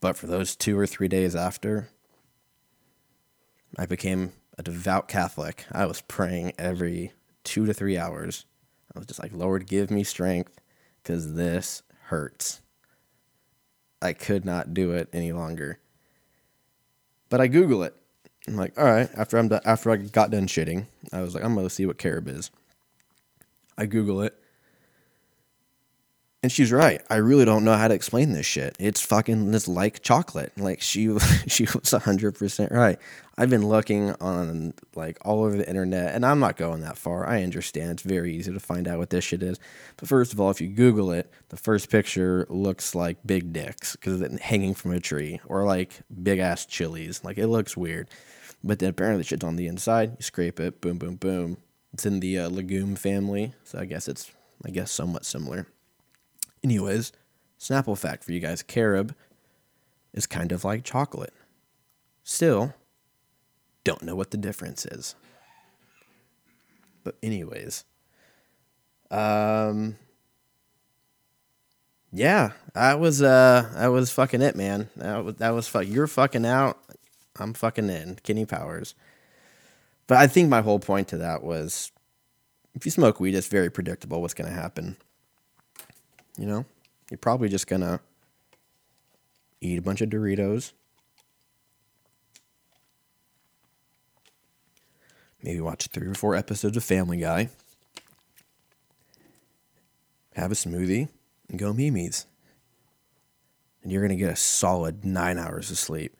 But 0.00 0.16
for 0.16 0.26
those 0.26 0.56
two 0.56 0.78
or 0.78 0.86
three 0.86 1.08
days 1.08 1.34
after, 1.34 1.88
I 3.78 3.86
became 3.86 4.32
a 4.58 4.62
devout 4.62 5.08
Catholic. 5.08 5.64
I 5.72 5.86
was 5.86 6.00
praying 6.02 6.52
every 6.58 7.12
two 7.44 7.66
to 7.66 7.74
three 7.74 7.98
hours. 7.98 8.46
I 8.94 8.98
was 8.98 9.06
just 9.06 9.22
like, 9.22 9.32
Lord, 9.32 9.66
give 9.66 9.90
me 9.90 10.04
strength 10.04 10.60
because 11.02 11.34
this 11.34 11.82
hurts. 12.04 12.60
I 14.00 14.12
could 14.12 14.44
not 14.44 14.74
do 14.74 14.92
it 14.92 15.08
any 15.12 15.32
longer. 15.32 15.78
But 17.28 17.40
I 17.40 17.46
Google 17.46 17.82
it. 17.84 17.94
I'm 18.46 18.56
like, 18.56 18.78
all 18.78 18.84
right. 18.84 19.08
After 19.16 19.38
I'm 19.38 19.48
done, 19.48 19.60
after 19.64 19.90
I 19.90 19.96
got 19.96 20.30
done 20.30 20.46
shitting, 20.46 20.86
I 21.12 21.22
was 21.22 21.34
like, 21.34 21.44
I'm 21.44 21.54
gonna 21.54 21.70
see 21.70 21.86
what 21.86 21.98
carob 21.98 22.28
is. 22.28 22.50
I 23.78 23.86
Google 23.86 24.20
it, 24.20 24.38
and 26.42 26.50
she's 26.50 26.72
right. 26.72 27.00
I 27.08 27.16
really 27.16 27.44
don't 27.44 27.64
know 27.64 27.76
how 27.76 27.86
to 27.86 27.94
explain 27.94 28.32
this 28.32 28.46
shit. 28.46 28.74
It's 28.80 29.00
fucking 29.00 29.54
it's 29.54 29.68
like 29.68 30.02
chocolate. 30.02 30.52
Like 30.58 30.80
she 30.80 31.16
she 31.46 31.66
was 31.72 31.92
hundred 31.92 32.34
percent 32.34 32.72
right. 32.72 32.98
I've 33.38 33.48
been 33.48 33.66
looking 33.66 34.10
on 34.20 34.74
like 34.94 35.18
all 35.24 35.44
over 35.44 35.56
the 35.56 35.68
internet, 35.68 36.14
and 36.14 36.26
I'm 36.26 36.40
not 36.40 36.56
going 36.56 36.80
that 36.80 36.98
far. 36.98 37.26
I 37.26 37.42
understand 37.42 37.92
it's 37.92 38.02
very 38.02 38.34
easy 38.34 38.52
to 38.52 38.60
find 38.60 38.88
out 38.88 38.98
what 38.98 39.10
this 39.10 39.24
shit 39.24 39.42
is. 39.42 39.58
But 39.96 40.08
first 40.08 40.32
of 40.32 40.40
all, 40.40 40.50
if 40.50 40.60
you 40.60 40.68
Google 40.68 41.12
it, 41.12 41.30
the 41.50 41.56
first 41.56 41.90
picture 41.90 42.46
looks 42.50 42.94
like 42.94 43.18
big 43.24 43.52
dicks 43.52 43.94
because 43.94 44.20
it's 44.20 44.40
hanging 44.40 44.74
from 44.74 44.92
a 44.92 45.00
tree, 45.00 45.40
or 45.46 45.64
like 45.64 45.92
big 46.22 46.40
ass 46.40 46.66
chilies. 46.66 47.22
Like 47.24 47.38
it 47.38 47.46
looks 47.46 47.76
weird. 47.76 48.08
But 48.64 48.80
then 48.80 48.90
apparently 48.90 49.24
shit's 49.24 49.44
on 49.44 49.56
the 49.56 49.66
inside. 49.66 50.16
You 50.18 50.22
scrape 50.22 50.60
it, 50.60 50.80
boom, 50.80 50.98
boom, 50.98 51.16
boom. 51.16 51.56
It's 51.92 52.06
in 52.06 52.20
the 52.20 52.38
uh, 52.38 52.48
legume 52.48 52.96
family, 52.96 53.54
so 53.64 53.78
I 53.78 53.84
guess 53.84 54.08
it's 54.08 54.32
I 54.64 54.70
guess 54.70 54.90
somewhat 54.90 55.24
similar. 55.24 55.66
Anyways, 56.64 57.12
Snapple 57.58 57.98
fact 57.98 58.24
for 58.24 58.32
you 58.32 58.40
guys 58.40 58.62
carob 58.62 59.14
is 60.12 60.26
kind 60.26 60.52
of 60.52 60.64
like 60.64 60.84
chocolate. 60.84 61.32
Still, 62.24 62.74
don't 63.84 64.02
know 64.02 64.14
what 64.14 64.30
the 64.30 64.36
difference 64.36 64.86
is. 64.86 65.14
But, 67.04 67.16
anyways, 67.22 67.84
um, 69.10 69.96
yeah, 72.12 72.52
that 72.74 73.00
was 73.00 73.22
uh, 73.22 73.70
that 73.74 73.88
was 73.88 74.10
fucking 74.12 74.42
it, 74.42 74.54
man. 74.54 74.88
That 74.96 75.24
was 75.24 75.34
that 75.36 75.50
was 75.50 75.66
fuck. 75.66 75.86
You're 75.86 76.06
fucking 76.06 76.46
out. 76.46 76.78
I'm 77.38 77.54
fucking 77.54 77.88
in. 77.88 78.18
Kenny 78.22 78.44
Powers. 78.44 78.94
But 80.06 80.18
I 80.18 80.26
think 80.26 80.48
my 80.48 80.60
whole 80.60 80.78
point 80.78 81.08
to 81.08 81.18
that 81.18 81.42
was, 81.42 81.90
if 82.74 82.84
you 82.84 82.90
smoke 82.90 83.18
weed, 83.18 83.34
it's 83.34 83.48
very 83.48 83.70
predictable 83.70 84.20
what's 84.20 84.34
gonna 84.34 84.50
happen. 84.50 84.96
You 86.36 86.46
know, 86.46 86.64
you're 87.10 87.18
probably 87.18 87.48
just 87.48 87.66
gonna 87.66 88.00
eat 89.60 89.78
a 89.78 89.82
bunch 89.82 90.00
of 90.00 90.10
Doritos. 90.10 90.72
Maybe 95.42 95.60
watch 95.60 95.88
three 95.88 96.06
or 96.06 96.14
four 96.14 96.34
episodes 96.34 96.76
of 96.76 96.84
Family 96.84 97.18
Guy. 97.18 97.48
Have 100.34 100.52
a 100.52 100.54
smoothie 100.54 101.08
and 101.48 101.58
go 101.58 101.72
Mimi's. 101.72 102.26
And 103.82 103.90
you're 103.90 104.02
gonna 104.02 104.16
get 104.16 104.30
a 104.30 104.36
solid 104.36 105.04
nine 105.04 105.38
hours 105.38 105.70
of 105.70 105.78
sleep. 105.78 106.16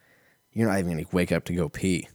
You're 0.53 0.69
not 0.69 0.79
even 0.79 0.91
gonna 0.91 1.07
wake 1.13 1.33
up 1.33 1.45
to 1.45 1.55
go 1.55 1.69
pee. 1.69 2.09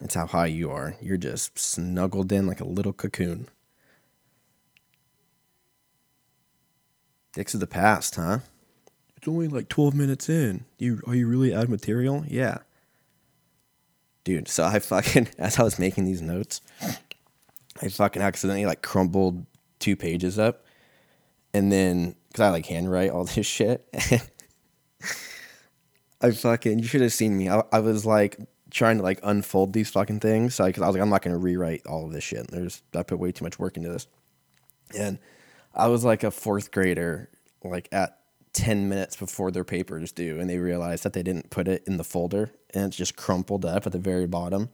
That's 0.00 0.14
how 0.14 0.26
high 0.26 0.46
you 0.46 0.70
are. 0.70 0.96
You're 1.00 1.16
just 1.16 1.58
snuggled 1.58 2.30
in 2.32 2.46
like 2.46 2.60
a 2.60 2.66
little 2.66 2.92
cocoon. 2.92 3.48
Dicks 7.38 7.54
of 7.54 7.60
the 7.60 7.68
past, 7.68 8.16
huh? 8.16 8.40
It's 9.16 9.28
only 9.28 9.46
like 9.46 9.68
12 9.68 9.94
minutes 9.94 10.28
in. 10.28 10.64
You 10.76 11.00
are 11.06 11.14
you 11.14 11.28
really 11.28 11.54
out 11.54 11.62
of 11.62 11.70
material? 11.70 12.24
Yeah. 12.26 12.58
Dude, 14.24 14.48
so 14.48 14.64
I 14.64 14.80
fucking 14.80 15.28
as 15.38 15.56
I 15.56 15.62
was 15.62 15.78
making 15.78 16.04
these 16.04 16.20
notes, 16.20 16.60
I 17.80 17.90
fucking 17.90 18.22
accidentally 18.22 18.66
like 18.66 18.82
crumbled 18.82 19.46
two 19.78 19.94
pages 19.94 20.36
up. 20.36 20.64
And 21.54 21.70
then 21.70 22.16
cuz 22.34 22.40
I 22.40 22.48
like 22.48 22.66
handwrite 22.66 23.12
all 23.12 23.24
this 23.36 23.46
shit. 23.46 23.86
I 26.20 26.32
fucking 26.32 26.80
you 26.80 26.86
should 26.86 27.02
have 27.02 27.12
seen 27.12 27.38
me. 27.38 27.48
I, 27.48 27.62
I 27.70 27.78
was 27.78 28.04
like 28.04 28.36
trying 28.72 28.96
to 28.96 29.04
like 29.04 29.20
unfold 29.22 29.74
these 29.74 29.90
fucking 29.90 30.18
things. 30.18 30.56
So 30.56 30.64
I, 30.64 30.66
I 30.66 30.70
was 30.70 30.96
like, 30.96 31.02
I'm 31.02 31.08
not 31.08 31.22
gonna 31.22 31.38
rewrite 31.38 31.86
all 31.86 32.04
of 32.04 32.12
this 32.12 32.24
shit. 32.24 32.48
There's 32.50 32.82
I 32.96 33.04
put 33.04 33.20
way 33.20 33.30
too 33.30 33.44
much 33.44 33.60
work 33.60 33.76
into 33.76 33.90
this. 33.90 34.08
And 34.98 35.20
I 35.74 35.88
was 35.88 36.04
like 36.04 36.24
a 36.24 36.30
fourth 36.30 36.70
grader, 36.70 37.30
like 37.62 37.88
at 37.92 38.18
10 38.52 38.88
minutes 38.88 39.16
before 39.16 39.50
their 39.50 39.64
papers 39.64 40.12
due, 40.12 40.40
and 40.40 40.48
they 40.48 40.58
realized 40.58 41.04
that 41.04 41.12
they 41.12 41.22
didn't 41.22 41.50
put 41.50 41.68
it 41.68 41.84
in 41.86 41.96
the 41.96 42.04
folder 42.04 42.50
and 42.74 42.86
it's 42.86 42.96
just 42.96 43.16
crumpled 43.16 43.64
up 43.64 43.86
at 43.86 43.92
the 43.92 43.98
very 43.98 44.26
bottom, 44.26 44.70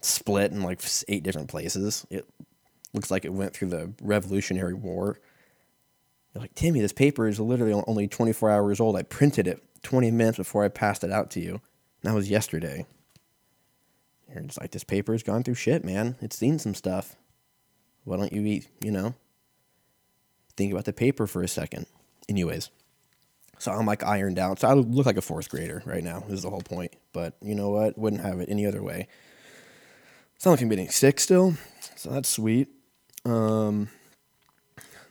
split 0.00 0.52
in 0.52 0.62
like 0.62 0.80
eight 1.08 1.22
different 1.22 1.48
places. 1.48 2.06
It 2.10 2.26
looks 2.92 3.10
like 3.10 3.24
it 3.24 3.32
went 3.32 3.54
through 3.54 3.68
the 3.68 3.92
Revolutionary 4.02 4.74
War. 4.74 5.18
You're 6.34 6.42
like, 6.42 6.54
Timmy, 6.54 6.80
this 6.80 6.92
paper 6.92 7.28
is 7.28 7.38
literally 7.38 7.82
only 7.86 8.08
24 8.08 8.50
hours 8.50 8.80
old. 8.80 8.96
I 8.96 9.02
printed 9.02 9.46
it 9.46 9.62
20 9.82 10.10
minutes 10.10 10.38
before 10.38 10.64
I 10.64 10.68
passed 10.68 11.04
it 11.04 11.12
out 11.12 11.30
to 11.32 11.40
you. 11.40 11.52
And 11.52 12.10
that 12.10 12.14
was 12.14 12.30
yesterday. 12.30 12.86
You're 14.32 14.42
just 14.42 14.60
like, 14.60 14.70
this 14.70 14.84
paper's 14.84 15.22
gone 15.22 15.42
through 15.42 15.54
shit, 15.54 15.84
man. 15.84 16.16
It's 16.20 16.36
seen 16.36 16.58
some 16.58 16.74
stuff. 16.74 17.16
Why 18.04 18.16
don't 18.16 18.32
you 18.32 18.44
eat, 18.44 18.68
you 18.82 18.90
know? 18.90 19.14
Think 20.56 20.72
about 20.72 20.84
the 20.84 20.92
paper 20.92 21.26
for 21.26 21.42
a 21.42 21.48
second. 21.48 21.86
Anyways, 22.28 22.70
so 23.58 23.72
I'm 23.72 23.86
like 23.86 24.02
ironed 24.02 24.38
out. 24.38 24.60
So 24.60 24.68
I 24.68 24.74
look 24.74 25.06
like 25.06 25.16
a 25.16 25.22
fourth 25.22 25.48
grader 25.48 25.82
right 25.84 26.02
now, 26.02 26.24
is 26.28 26.42
the 26.42 26.50
whole 26.50 26.62
point. 26.62 26.94
But 27.12 27.36
you 27.42 27.54
know 27.54 27.70
what? 27.70 27.96
Wouldn't 27.98 28.22
have 28.22 28.40
it 28.40 28.48
any 28.48 28.66
other 28.66 28.82
way. 28.82 29.08
Sound 30.38 30.56
like 30.56 30.62
I'm 30.62 30.68
getting 30.68 30.88
sick 30.88 31.20
still. 31.20 31.54
So 31.96 32.10
that's 32.10 32.28
sweet. 32.28 32.68
Um, 33.24 33.88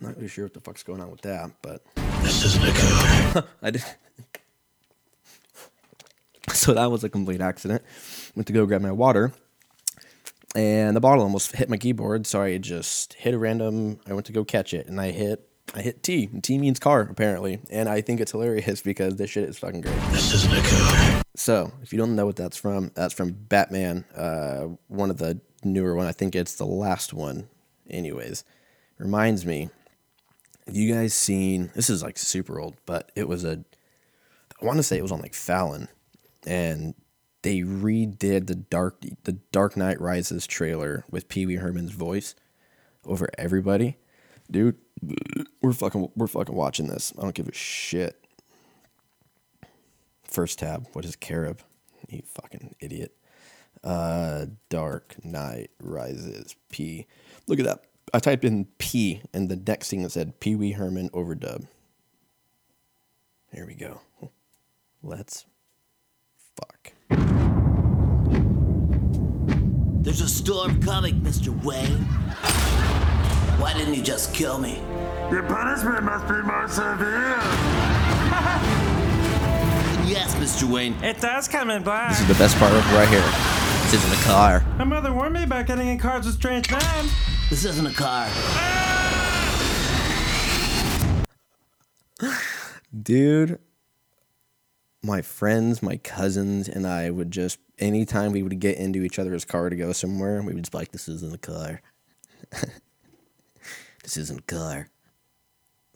not 0.01 0.15
really 0.15 0.27
sure 0.27 0.45
what 0.45 0.53
the 0.53 0.59
fuck's 0.59 0.83
going 0.83 0.99
on 0.99 1.11
with 1.11 1.21
that, 1.21 1.51
but. 1.61 1.83
This 2.23 2.43
isn't 2.43 2.63
a 2.63 2.71
good. 3.33 3.43
I 3.61 3.71
did. 3.71 3.83
so 6.53 6.73
that 6.73 6.91
was 6.91 7.03
a 7.03 7.09
complete 7.09 7.39
accident. 7.39 7.83
Went 8.35 8.47
to 8.47 8.53
go 8.53 8.65
grab 8.65 8.81
my 8.81 8.91
water 8.91 9.33
and 10.55 10.95
the 10.95 10.99
bottle 10.99 11.23
almost 11.23 11.55
hit 11.55 11.69
my 11.69 11.77
keyboard. 11.77 12.27
So 12.27 12.41
I 12.41 12.57
just 12.57 13.13
hit 13.13 13.33
a 13.33 13.37
random. 13.37 13.99
I 14.07 14.13
went 14.13 14.25
to 14.27 14.33
go 14.33 14.43
catch 14.43 14.73
it, 14.73 14.87
and 14.87 14.99
I 14.99 15.11
hit. 15.11 15.47
I 15.73 15.81
hit 15.81 16.03
T. 16.03 16.27
T 16.27 16.57
means 16.57 16.79
car 16.79 17.01
apparently, 17.01 17.59
and 17.69 17.87
I 17.87 18.01
think 18.01 18.19
it's 18.19 18.31
hilarious 18.31 18.81
because 18.83 19.15
this 19.15 19.29
shit 19.29 19.47
is 19.47 19.59
fucking 19.59 19.81
great. 19.81 20.01
This 20.11 20.33
isn't 20.33 20.53
a 20.53 20.61
good. 20.61 21.23
So 21.35 21.71
if 21.81 21.93
you 21.93 21.99
don't 21.99 22.15
know 22.15 22.25
what 22.25 22.35
that's 22.35 22.57
from, 22.57 22.91
that's 22.93 23.13
from 23.13 23.31
Batman. 23.31 24.03
Uh, 24.15 24.69
one 24.87 25.09
of 25.09 25.17
the 25.17 25.39
newer 25.63 25.95
one. 25.95 26.07
I 26.07 26.11
think 26.11 26.35
it's 26.35 26.55
the 26.55 26.65
last 26.65 27.13
one. 27.13 27.47
Anyways, 27.89 28.43
reminds 28.97 29.45
me. 29.45 29.69
Have 30.67 30.75
you 30.75 30.93
guys 30.93 31.13
seen? 31.13 31.71
This 31.73 31.89
is 31.89 32.03
like 32.03 32.17
super 32.17 32.59
old, 32.59 32.75
but 32.85 33.11
it 33.15 33.27
was 33.27 33.45
a. 33.45 33.63
I 34.61 34.65
want 34.65 34.77
to 34.77 34.83
say 34.83 34.97
it 34.97 35.01
was 35.01 35.11
on 35.11 35.21
like 35.21 35.33
Fallon, 35.33 35.87
and 36.45 36.93
they 37.41 37.59
redid 37.59 38.47
the 38.47 38.55
dark 38.55 39.03
the 39.23 39.33
Dark 39.51 39.75
Knight 39.75 39.99
Rises 39.99 40.45
trailer 40.45 41.05
with 41.09 41.27
Pee 41.27 41.45
Wee 41.45 41.55
Herman's 41.55 41.91
voice 41.91 42.35
over 43.05 43.29
everybody. 43.37 43.97
Dude, 44.49 44.77
we're 45.61 45.73
fucking 45.73 46.11
we're 46.15 46.27
fucking 46.27 46.55
watching 46.55 46.87
this. 46.87 47.13
I 47.17 47.21
don't 47.21 47.35
give 47.35 47.47
a 47.47 47.53
shit. 47.53 48.23
First 50.23 50.59
tab, 50.59 50.87
what 50.93 51.05
is 51.05 51.15
carob? 51.15 51.59
You 52.09 52.23
fucking 52.25 52.75
idiot. 52.79 53.15
Uh 53.83 54.47
Dark 54.69 55.15
Knight 55.23 55.71
Rises 55.81 56.55
P. 56.69 57.07
Look 57.47 57.59
at 57.59 57.65
that. 57.65 57.85
I 58.13 58.19
typed 58.19 58.43
in 58.45 58.65
P 58.77 59.21
and 59.33 59.49
the 59.49 59.55
next 59.55 59.89
thing 59.89 60.03
that 60.03 60.11
said 60.11 60.39
Pee 60.39 60.55
Wee 60.55 60.73
Herman 60.73 61.09
overdub. 61.09 61.67
Here 63.53 63.65
we 63.65 63.73
go. 63.73 64.01
Let's 65.01 65.45
fuck. 66.55 66.93
There's 70.01 70.21
a 70.21 70.27
storm 70.27 70.81
coming, 70.81 71.21
Mr. 71.21 71.49
Wayne. 71.63 72.05
Why 73.61 73.71
didn't 73.73 73.93
you 73.93 74.01
just 74.01 74.33
kill 74.33 74.57
me? 74.57 74.79
Your 75.29 75.43
punishment 75.43 76.03
must 76.03 76.27
be 76.27 76.41
more 76.41 76.67
severe. 76.67 77.37
Yes, 80.11 80.35
Mr. 80.35 80.63
Wayne. 80.69 80.93
It 81.03 81.21
does 81.21 81.47
come 81.47 81.69
in 81.69 81.83
black. 81.83 82.09
This 82.09 82.19
is 82.19 82.27
the 82.27 82.33
best 82.33 82.57
part 82.57 82.73
right 82.73 83.07
here. 83.07 83.21
This 83.83 83.93
isn't 83.93 84.11
a 84.11 84.23
car. 84.25 84.61
My 84.77 84.83
mother 84.83 85.13
warned 85.13 85.35
me 85.35 85.43
about 85.43 85.67
getting 85.67 85.87
in 85.87 85.97
cars 85.97 86.25
with 86.25 86.35
strange 86.35 86.69
men. 86.69 87.05
This 87.49 87.63
isn't 87.63 87.85
a 87.85 87.93
car. 87.93 88.27
Dude, 93.03 93.59
my 95.01 95.21
friends, 95.21 95.81
my 95.81 95.95
cousins, 95.95 96.67
and 96.67 96.85
I 96.85 97.09
would 97.09 97.31
just, 97.31 97.59
anytime 97.81 98.31
we 98.31 98.43
would 98.43 98.59
get 98.59 98.77
into 98.77 99.03
each 99.03 99.19
other's 99.19 99.45
car 99.45 99.69
to 99.69 99.75
go 99.75 99.91
somewhere, 99.91 100.41
we 100.41 100.53
would 100.53 100.63
just 100.63 100.71
be 100.71 100.77
like, 100.77 100.91
this 100.91 101.09
isn't 101.09 101.33
a 101.33 101.37
car. 101.37 101.81
this 104.03 104.17
isn't 104.17 104.39
a 104.39 104.43
car. 104.43 104.87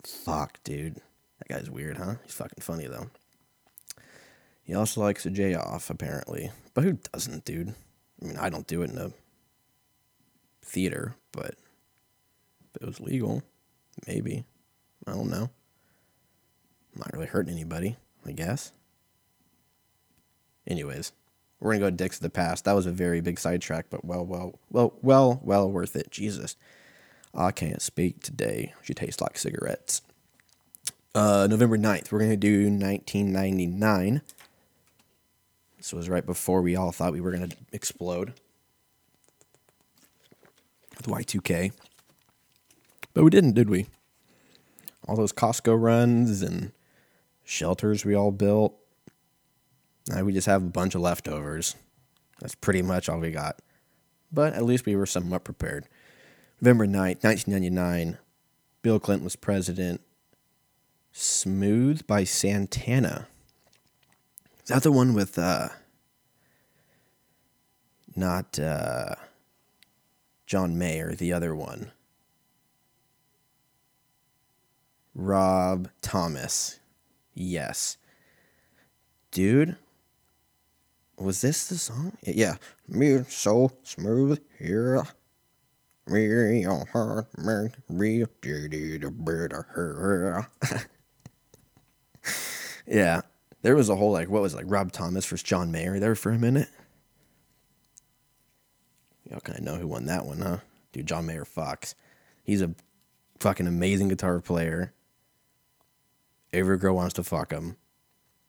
Fuck, 0.03 0.59
dude. 0.63 0.95
That 1.39 1.47
guy's 1.47 1.69
weird, 1.69 1.97
huh? 1.97 2.15
He's 2.23 2.33
fucking 2.33 2.61
funny, 2.61 2.87
though. 2.87 3.09
He 4.63 4.73
also 4.73 5.01
likes 5.01 5.25
a 5.25 5.29
J 5.29 5.53
off, 5.53 5.89
apparently. 5.89 6.51
But 6.73 6.83
who 6.83 6.93
doesn't, 7.13 7.45
dude? 7.45 7.75
I 8.21 8.25
mean, 8.25 8.37
I 8.37 8.49
don't 8.49 8.67
do 8.67 8.81
it 8.81 8.89
in 8.89 8.97
a 8.97 9.11
theater, 10.63 11.15
but 11.31 11.55
if 12.73 12.81
it 12.81 12.85
was 12.85 12.99
legal, 12.99 13.43
maybe. 14.07 14.43
I 15.05 15.11
don't 15.11 15.29
know. 15.29 15.49
Not 16.95 17.13
really 17.13 17.27
hurting 17.27 17.53
anybody, 17.53 17.97
I 18.25 18.31
guess. 18.31 18.71
Anyways, 20.65 21.11
we're 21.65 21.73
gonna 21.73 21.85
go 21.85 21.89
to 21.89 21.95
Dicks 21.95 22.17
of 22.17 22.21
the 22.21 22.29
Past. 22.29 22.65
That 22.65 22.73
was 22.73 22.85
a 22.85 22.91
very 22.91 23.21
big 23.21 23.39
sidetrack, 23.39 23.87
but 23.89 24.05
well, 24.05 24.23
well, 24.23 24.59
well, 24.69 24.93
well, 25.01 25.39
well 25.43 25.69
worth 25.69 25.95
it. 25.95 26.11
Jesus, 26.11 26.55
I 27.33 27.51
can't 27.51 27.81
speak 27.81 28.21
today. 28.21 28.73
She 28.83 28.93
tastes 28.93 29.19
like 29.19 29.37
cigarettes. 29.37 30.03
Uh, 31.15 31.47
November 31.49 31.77
9th, 31.77 32.11
we're 32.11 32.19
gonna 32.19 32.37
do 32.37 32.69
1999. 32.69 34.21
This 35.77 35.91
was 35.91 36.07
right 36.07 36.25
before 36.25 36.61
we 36.61 36.75
all 36.75 36.91
thought 36.91 37.13
we 37.13 37.21
were 37.21 37.31
gonna 37.31 37.49
explode 37.71 38.33
with 40.95 41.07
Y2K, 41.07 41.71
but 43.15 43.23
we 43.23 43.31
didn't, 43.31 43.53
did 43.53 43.71
we? 43.71 43.87
All 45.07 45.15
those 45.15 45.33
Costco 45.33 45.81
runs 45.81 46.43
and 46.43 46.71
shelters 47.43 48.05
we 48.05 48.13
all 48.13 48.31
built. 48.31 48.75
Now 50.07 50.23
we 50.23 50.33
just 50.33 50.47
have 50.47 50.63
a 50.63 50.67
bunch 50.67 50.95
of 50.95 51.01
leftovers. 51.01 51.75
That's 52.39 52.55
pretty 52.55 52.81
much 52.81 53.09
all 53.09 53.19
we 53.19 53.31
got. 53.31 53.59
But 54.31 54.53
at 54.53 54.63
least 54.65 54.85
we 54.85 54.95
were 54.95 55.05
somewhat 55.05 55.43
prepared. 55.43 55.85
November 56.61 56.85
9th, 56.85 57.23
1999, 57.23 58.17
Bill 58.81 58.99
Clinton 58.99 59.23
was 59.23 59.35
president. 59.35 60.01
Smooth 61.11 62.05
by 62.07 62.23
Santana. 62.23 63.27
Is 64.63 64.69
that 64.69 64.83
the 64.83 64.91
one 64.91 65.13
with, 65.13 65.37
uh, 65.39 65.69
not, 68.15 68.59
uh, 68.59 69.15
John 70.45 70.77
Mayer, 70.77 71.13
the 71.13 71.31
other 71.31 71.55
one? 71.55 71.91
Rob 75.13 75.89
Thomas. 76.01 76.79
Yes. 77.33 77.97
Dude, 79.31 79.77
was 81.17 81.41
this 81.41 81.67
the 81.67 81.77
song? 81.77 82.13
Yeah. 82.23 82.55
Me 82.87 83.23
so 83.29 83.71
smooth 83.83 84.39
here. 84.59 85.03
Me 86.07 86.25
your 86.61 86.85
heart, 86.93 87.27
me 87.37 87.69
real 87.89 88.27
better. 89.11 90.47
Yeah. 92.85 93.21
There 93.61 93.75
was 93.75 93.89
a 93.89 93.95
whole 93.95 94.11
like 94.11 94.29
what 94.29 94.43
was 94.43 94.53
it, 94.53 94.57
like 94.57 94.65
Rob 94.67 94.91
Thomas 94.91 95.25
versus 95.25 95.41
John 95.41 95.71
Mayer 95.71 95.99
there 95.99 96.15
for 96.15 96.31
a 96.31 96.37
minute. 96.37 96.69
Y'all 99.29 99.39
kind 99.39 99.57
of 99.57 99.65
know 99.65 99.75
who 99.75 99.87
won 99.87 100.05
that 100.05 100.25
one, 100.25 100.41
huh? 100.41 100.59
Dude, 100.91 101.07
John 101.07 101.25
Mayer 101.25 101.45
Fox. 101.45 101.95
He's 102.43 102.61
a 102.61 102.75
fucking 103.39 103.65
amazing 103.65 104.09
guitar 104.09 104.39
player. 104.39 104.93
Every 106.53 106.77
girl 106.77 106.95
wants 106.95 107.15
to 107.15 107.23
fuck 107.23 107.51
him. 107.51 107.77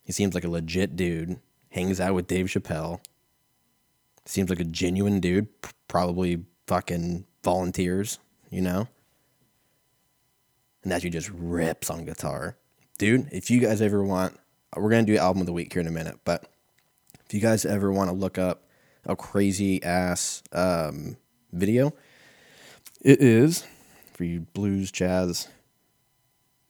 He 0.04 0.12
seems 0.12 0.34
like 0.34 0.44
a 0.44 0.50
legit 0.50 0.94
dude. 0.96 1.40
Hangs 1.76 2.00
out 2.00 2.14
with 2.14 2.26
Dave 2.26 2.46
Chappelle. 2.46 3.00
Seems 4.24 4.48
like 4.48 4.60
a 4.60 4.64
genuine 4.64 5.20
dude. 5.20 5.48
Probably 5.88 6.42
fucking 6.66 7.26
volunteers, 7.44 8.18
you 8.48 8.62
know? 8.62 8.88
And 10.82 10.90
that 10.90 11.02
dude 11.02 11.12
just 11.12 11.28
rips 11.28 11.90
on 11.90 12.06
guitar. 12.06 12.56
Dude, 12.96 13.28
if 13.30 13.50
you 13.50 13.60
guys 13.60 13.82
ever 13.82 14.02
want, 14.02 14.40
we're 14.74 14.88
going 14.88 15.04
to 15.04 15.12
do 15.12 15.18
album 15.18 15.42
of 15.42 15.46
the 15.46 15.52
week 15.52 15.70
here 15.70 15.82
in 15.82 15.86
a 15.86 15.90
minute, 15.90 16.18
but 16.24 16.50
if 17.26 17.34
you 17.34 17.40
guys 17.40 17.66
ever 17.66 17.92
want 17.92 18.08
to 18.08 18.16
look 18.16 18.38
up 18.38 18.62
a 19.04 19.14
crazy 19.14 19.82
ass 19.82 20.42
um, 20.52 21.18
video, 21.52 21.92
it 23.02 23.20
is 23.20 23.66
for 24.14 24.24
you 24.24 24.46
blues, 24.54 24.90
jazz 24.90 25.48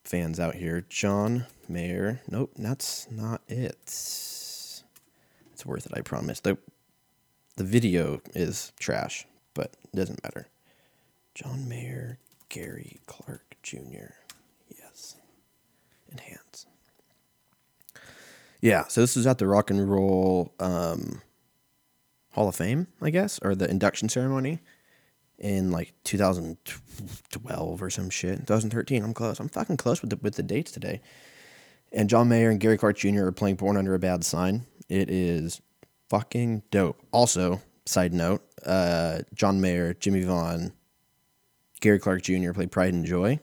fans 0.02 0.40
out 0.40 0.56
here. 0.56 0.84
John 0.88 1.46
Mayer. 1.68 2.22
Nope, 2.28 2.54
that's 2.56 3.06
not 3.08 3.42
it. 3.46 4.35
Worth 5.66 5.86
it, 5.86 5.92
I 5.94 6.00
promise. 6.00 6.40
The 6.40 6.56
the 7.56 7.64
video 7.64 8.20
is 8.34 8.72
trash, 8.78 9.26
but 9.54 9.74
it 9.92 9.96
doesn't 9.96 10.22
matter. 10.22 10.48
John 11.34 11.68
Mayer, 11.68 12.18
Gary 12.48 13.00
Clark 13.06 13.56
Jr. 13.62 14.14
Yes. 14.78 15.16
Enhance. 16.12 16.66
Yeah, 18.60 18.86
so 18.88 19.00
this 19.00 19.16
is 19.16 19.26
at 19.26 19.38
the 19.38 19.46
Rock 19.46 19.70
and 19.70 19.90
Roll 19.90 20.54
um, 20.60 21.20
Hall 22.32 22.48
of 22.48 22.56
Fame, 22.56 22.86
I 23.02 23.10
guess, 23.10 23.38
or 23.42 23.54
the 23.54 23.68
induction 23.68 24.08
ceremony 24.08 24.60
in 25.38 25.70
like 25.70 25.92
2012 26.04 27.82
or 27.82 27.90
some 27.90 28.10
shit. 28.10 28.38
2013. 28.38 29.02
I'm 29.02 29.14
close. 29.14 29.40
I'm 29.40 29.48
fucking 29.48 29.76
close 29.76 30.00
with 30.00 30.10
the 30.10 30.16
with 30.22 30.36
the 30.36 30.42
dates 30.42 30.70
today. 30.70 31.00
And 31.92 32.10
John 32.10 32.28
Mayer 32.28 32.50
and 32.50 32.60
Gary 32.60 32.76
Clark 32.76 32.98
Jr. 32.98 33.26
are 33.26 33.32
playing 33.32 33.56
Born 33.56 33.76
Under 33.76 33.94
a 33.94 33.98
Bad 33.98 34.24
Sign. 34.24 34.66
It 34.88 35.10
is 35.10 35.60
fucking 36.10 36.62
dope. 36.70 37.00
Also, 37.12 37.62
side 37.86 38.12
note, 38.12 38.42
uh, 38.64 39.20
John 39.34 39.60
Mayer, 39.60 39.94
Jimmie 39.94 40.22
Vaughan, 40.22 40.72
Gary 41.80 41.98
Clark 41.98 42.22
Jr. 42.22 42.52
play 42.52 42.66
Pride 42.66 42.94
and 42.94 43.04
Joy, 43.04 43.40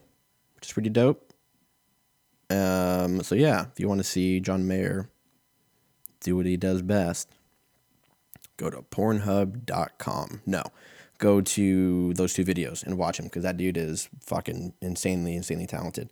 which 0.55 0.67
is 0.67 0.73
pretty 0.73 0.89
dope. 0.89 1.33
Um, 2.49 3.23
so 3.23 3.35
yeah, 3.35 3.65
if 3.71 3.79
you 3.79 3.87
want 3.87 3.99
to 3.99 4.03
see 4.03 4.39
John 4.39 4.67
Mayer 4.67 5.09
do 6.19 6.35
what 6.35 6.45
he 6.45 6.57
does 6.57 6.81
best, 6.81 7.29
go 8.57 8.69
to 8.69 8.81
Pornhub.com. 8.81 10.41
No, 10.45 10.63
go 11.17 11.41
to 11.41 12.13
those 12.13 12.33
two 12.33 12.45
videos 12.45 12.83
and 12.83 12.97
watch 12.97 13.19
him 13.19 13.25
because 13.25 13.43
that 13.43 13.57
dude 13.57 13.77
is 13.77 14.09
fucking 14.21 14.73
insanely, 14.81 15.35
insanely 15.35 15.67
talented. 15.67 16.09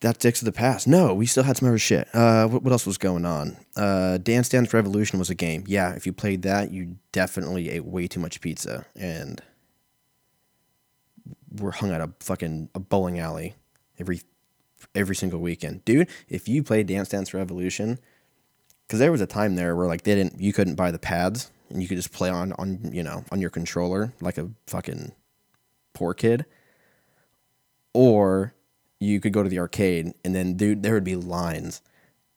That's 0.00 0.18
Dicks 0.18 0.40
of 0.40 0.46
the 0.46 0.52
Past. 0.52 0.86
No, 0.86 1.12
we 1.12 1.26
still 1.26 1.42
had 1.42 1.56
some 1.56 1.68
other 1.68 1.78
shit. 1.78 2.08
Uh, 2.14 2.46
what, 2.46 2.62
what 2.62 2.72
else 2.72 2.86
was 2.86 2.98
going 2.98 3.24
on? 3.24 3.56
Uh, 3.76 4.18
Dance 4.18 4.48
Dance 4.48 4.72
Revolution 4.72 5.18
was 5.18 5.28
a 5.28 5.34
game. 5.34 5.64
Yeah, 5.66 5.94
if 5.94 6.06
you 6.06 6.12
played 6.12 6.42
that, 6.42 6.70
you 6.70 6.96
definitely 7.10 7.68
ate 7.70 7.84
way 7.84 8.06
too 8.06 8.20
much 8.20 8.40
pizza 8.40 8.86
and 8.94 9.42
were 11.56 11.72
hung 11.72 11.90
at 11.90 12.00
a 12.00 12.10
fucking 12.20 12.68
a 12.74 12.80
bowling 12.80 13.18
alley 13.18 13.54
every 13.98 14.20
every 14.94 15.16
single 15.16 15.40
weekend, 15.40 15.84
dude. 15.84 16.08
If 16.28 16.48
you 16.48 16.62
played 16.62 16.86
Dance 16.86 17.08
Dance 17.08 17.34
Revolution, 17.34 17.98
because 18.86 19.00
there 19.00 19.10
was 19.10 19.20
a 19.20 19.26
time 19.26 19.56
there 19.56 19.74
where 19.74 19.88
like 19.88 20.02
they 20.02 20.14
didn't, 20.14 20.40
you 20.40 20.52
couldn't 20.52 20.76
buy 20.76 20.92
the 20.92 20.98
pads 20.98 21.50
and 21.70 21.82
you 21.82 21.88
could 21.88 21.96
just 21.96 22.12
play 22.12 22.30
on 22.30 22.52
on 22.52 22.90
you 22.92 23.02
know 23.02 23.24
on 23.32 23.40
your 23.40 23.50
controller 23.50 24.12
like 24.20 24.38
a 24.38 24.50
fucking 24.68 25.12
poor 25.92 26.14
kid, 26.14 26.46
or 27.92 28.54
you 29.00 29.20
could 29.20 29.32
go 29.32 29.42
to 29.42 29.48
the 29.48 29.58
arcade 29.58 30.12
and 30.24 30.34
then 30.34 30.56
dude 30.56 30.82
there 30.82 30.94
would 30.94 31.04
be 31.04 31.16
lines, 31.16 31.82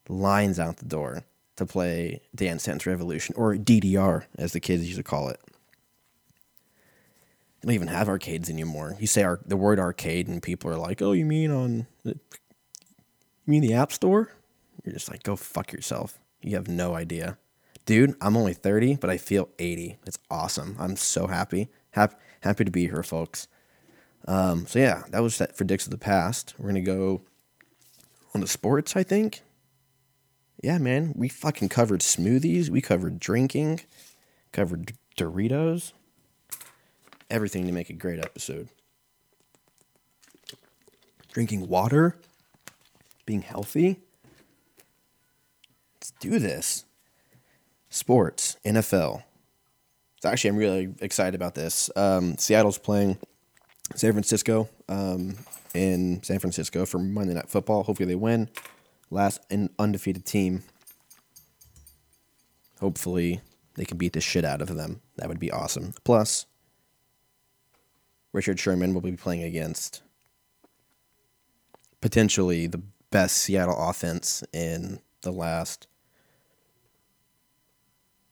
lines 0.08 0.60
out 0.60 0.78
the 0.78 0.86
door 0.86 1.24
to 1.58 1.66
play 1.66 2.22
Dance 2.34 2.66
Dance 2.66 2.86
Revolution 2.86 3.36
or 3.38 3.56
DDR 3.56 4.26
as 4.38 4.54
the 4.54 4.60
kids 4.60 4.86
used 4.86 4.98
to 4.98 5.04
call 5.04 5.30
it. 5.30 5.40
They 7.62 7.68
don't 7.68 7.76
even 7.76 7.88
have 7.90 8.10
arcades 8.10 8.50
anymore. 8.50 8.98
You 9.00 9.06
say 9.06 9.24
the 9.46 9.58
word 9.58 9.80
arcade, 9.80 10.28
and 10.28 10.42
people 10.42 10.72
are 10.72 10.78
like, 10.78 11.02
"Oh, 11.02 11.12
you 11.12 11.26
mean 11.26 11.52
on, 11.52 11.86
the, 12.04 12.14
you 12.14 13.46
mean 13.46 13.62
the 13.62 13.76
App 13.76 13.92
Store?" 13.92 14.32
You're 14.84 14.94
just 14.94 15.12
like, 15.12 15.22
"Go 15.22 15.36
fuck 15.36 15.72
yourself." 15.72 16.18
You 16.42 16.56
have 16.56 16.68
no 16.68 16.96
idea, 16.96 17.38
dude. 17.86 18.16
I'm 18.20 18.36
only 18.36 18.56
30, 18.56 18.96
but 18.96 19.12
I 19.12 19.18
feel 19.18 19.50
80. 19.60 20.00
It's 20.08 20.18
awesome. 20.32 20.76
I'm 20.80 20.96
so 20.96 21.28
happy, 21.28 21.70
happy, 21.92 22.16
happy 22.42 22.66
to 22.66 22.72
be 22.72 22.88
here, 22.88 23.04
folks. 23.04 23.48
Um, 24.28 24.66
so 24.68 24.80
yeah, 24.80 25.04
that 25.10 25.22
was 25.22 25.38
that 25.40 25.58
for 25.58 25.64
Dicks 25.64 25.86
of 25.86 25.92
the 25.92 25.98
Past. 25.98 26.54
We're 26.58 26.70
gonna 26.70 26.82
go 26.82 27.22
on 28.34 28.42
the 28.42 28.48
sports, 28.48 28.96
I 28.96 29.04
think. 29.04 29.42
Yeah, 30.62 30.78
man, 30.78 31.14
we 31.16 31.28
fucking 31.28 31.70
covered 31.70 32.02
smoothies. 32.02 32.70
We 32.70 32.82
covered 32.82 33.20
drinking, 33.20 33.82
covered 34.52 34.94
Doritos 35.18 35.94
everything 37.32 37.66
to 37.66 37.72
make 37.72 37.90
a 37.90 37.94
great 37.94 38.20
episode. 38.20 38.68
Drinking 41.32 41.68
water, 41.70 42.18
being 43.26 43.42
healthy. 43.42 44.02
Let's 45.96 46.12
do 46.20 46.38
this. 46.38 46.86
Sports, 47.90 48.58
NFL. 48.66 49.24
So 50.22 50.30
actually, 50.30 50.50
I'm 50.50 50.58
really 50.58 50.94
excited 51.00 51.34
about 51.34 51.56
this. 51.56 51.90
Um, 51.96 52.38
Seattle's 52.38 52.78
playing 52.78 53.18
San 53.96 54.12
Francisco 54.12 54.70
um, 54.90 55.36
in 55.74 56.22
San 56.24 56.40
Francisco 56.40 56.86
for 56.86 57.00
Monday 57.00 57.34
Night 57.34 57.50
Football. 57.50 57.84
Hopefully, 57.84 58.08
they 58.08 58.16
win. 58.16 58.50
Last 59.10 59.42
an 59.50 59.70
undefeated 59.78 60.26
team. 60.26 60.64
Hopefully, 62.80 63.42
they 63.76 63.86
can 63.86 63.98
beat 63.98 64.14
the 64.14 64.22
shit 64.22 64.46
out 64.46 64.62
of 64.62 64.76
them. 64.76 65.02
That 65.18 65.28
would 65.28 65.40
be 65.40 65.52
awesome. 65.52 65.94
Plus, 66.04 66.46
Richard 68.34 68.60
Sherman 68.60 68.94
will 68.94 69.02
be 69.02 69.12
playing 69.12 69.44
against 69.44 70.02
potentially 72.00 72.68
the 72.68 72.82
best 73.12 73.38
Seattle 73.38 73.78
offense 73.78 74.44
in 74.54 75.00
the 75.22 75.32
last 75.32 75.88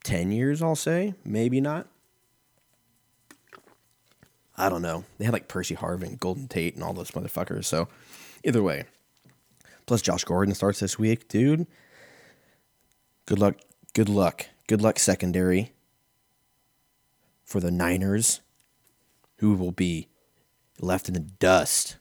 10 0.03 0.31
years, 0.31 0.61
I'll 0.61 0.75
say. 0.75 1.13
Maybe 1.23 1.61
not. 1.61 1.87
I 4.59 4.69
don't 4.69 4.81
know. 4.81 5.05
They 5.17 5.25
had 5.25 5.33
like 5.33 5.47
Percy 5.47 5.75
Harvin, 5.75 6.19
Golden 6.19 6.47
Tate, 6.47 6.75
and 6.75 6.83
all 6.83 6.93
those 6.93 7.11
motherfuckers. 7.11 7.65
So, 7.65 7.87
either 8.43 8.61
way. 8.61 8.83
Plus, 9.85 10.01
Josh 10.01 10.23
Gordon 10.23 10.53
starts 10.53 10.81
this 10.81 10.99
week. 10.99 11.27
Dude, 11.27 11.65
good 13.25 13.39
luck. 13.39 13.55
Good 13.93 14.09
luck. 14.09 14.47
Good 14.67 14.81
luck, 14.81 14.99
secondary, 14.99 15.71
for 17.43 17.59
the 17.59 17.71
Niners, 17.71 18.41
who 19.37 19.55
will 19.55 19.71
be 19.71 20.07
left 20.79 21.07
in 21.07 21.15
the 21.15 21.21
dust. 21.21 21.97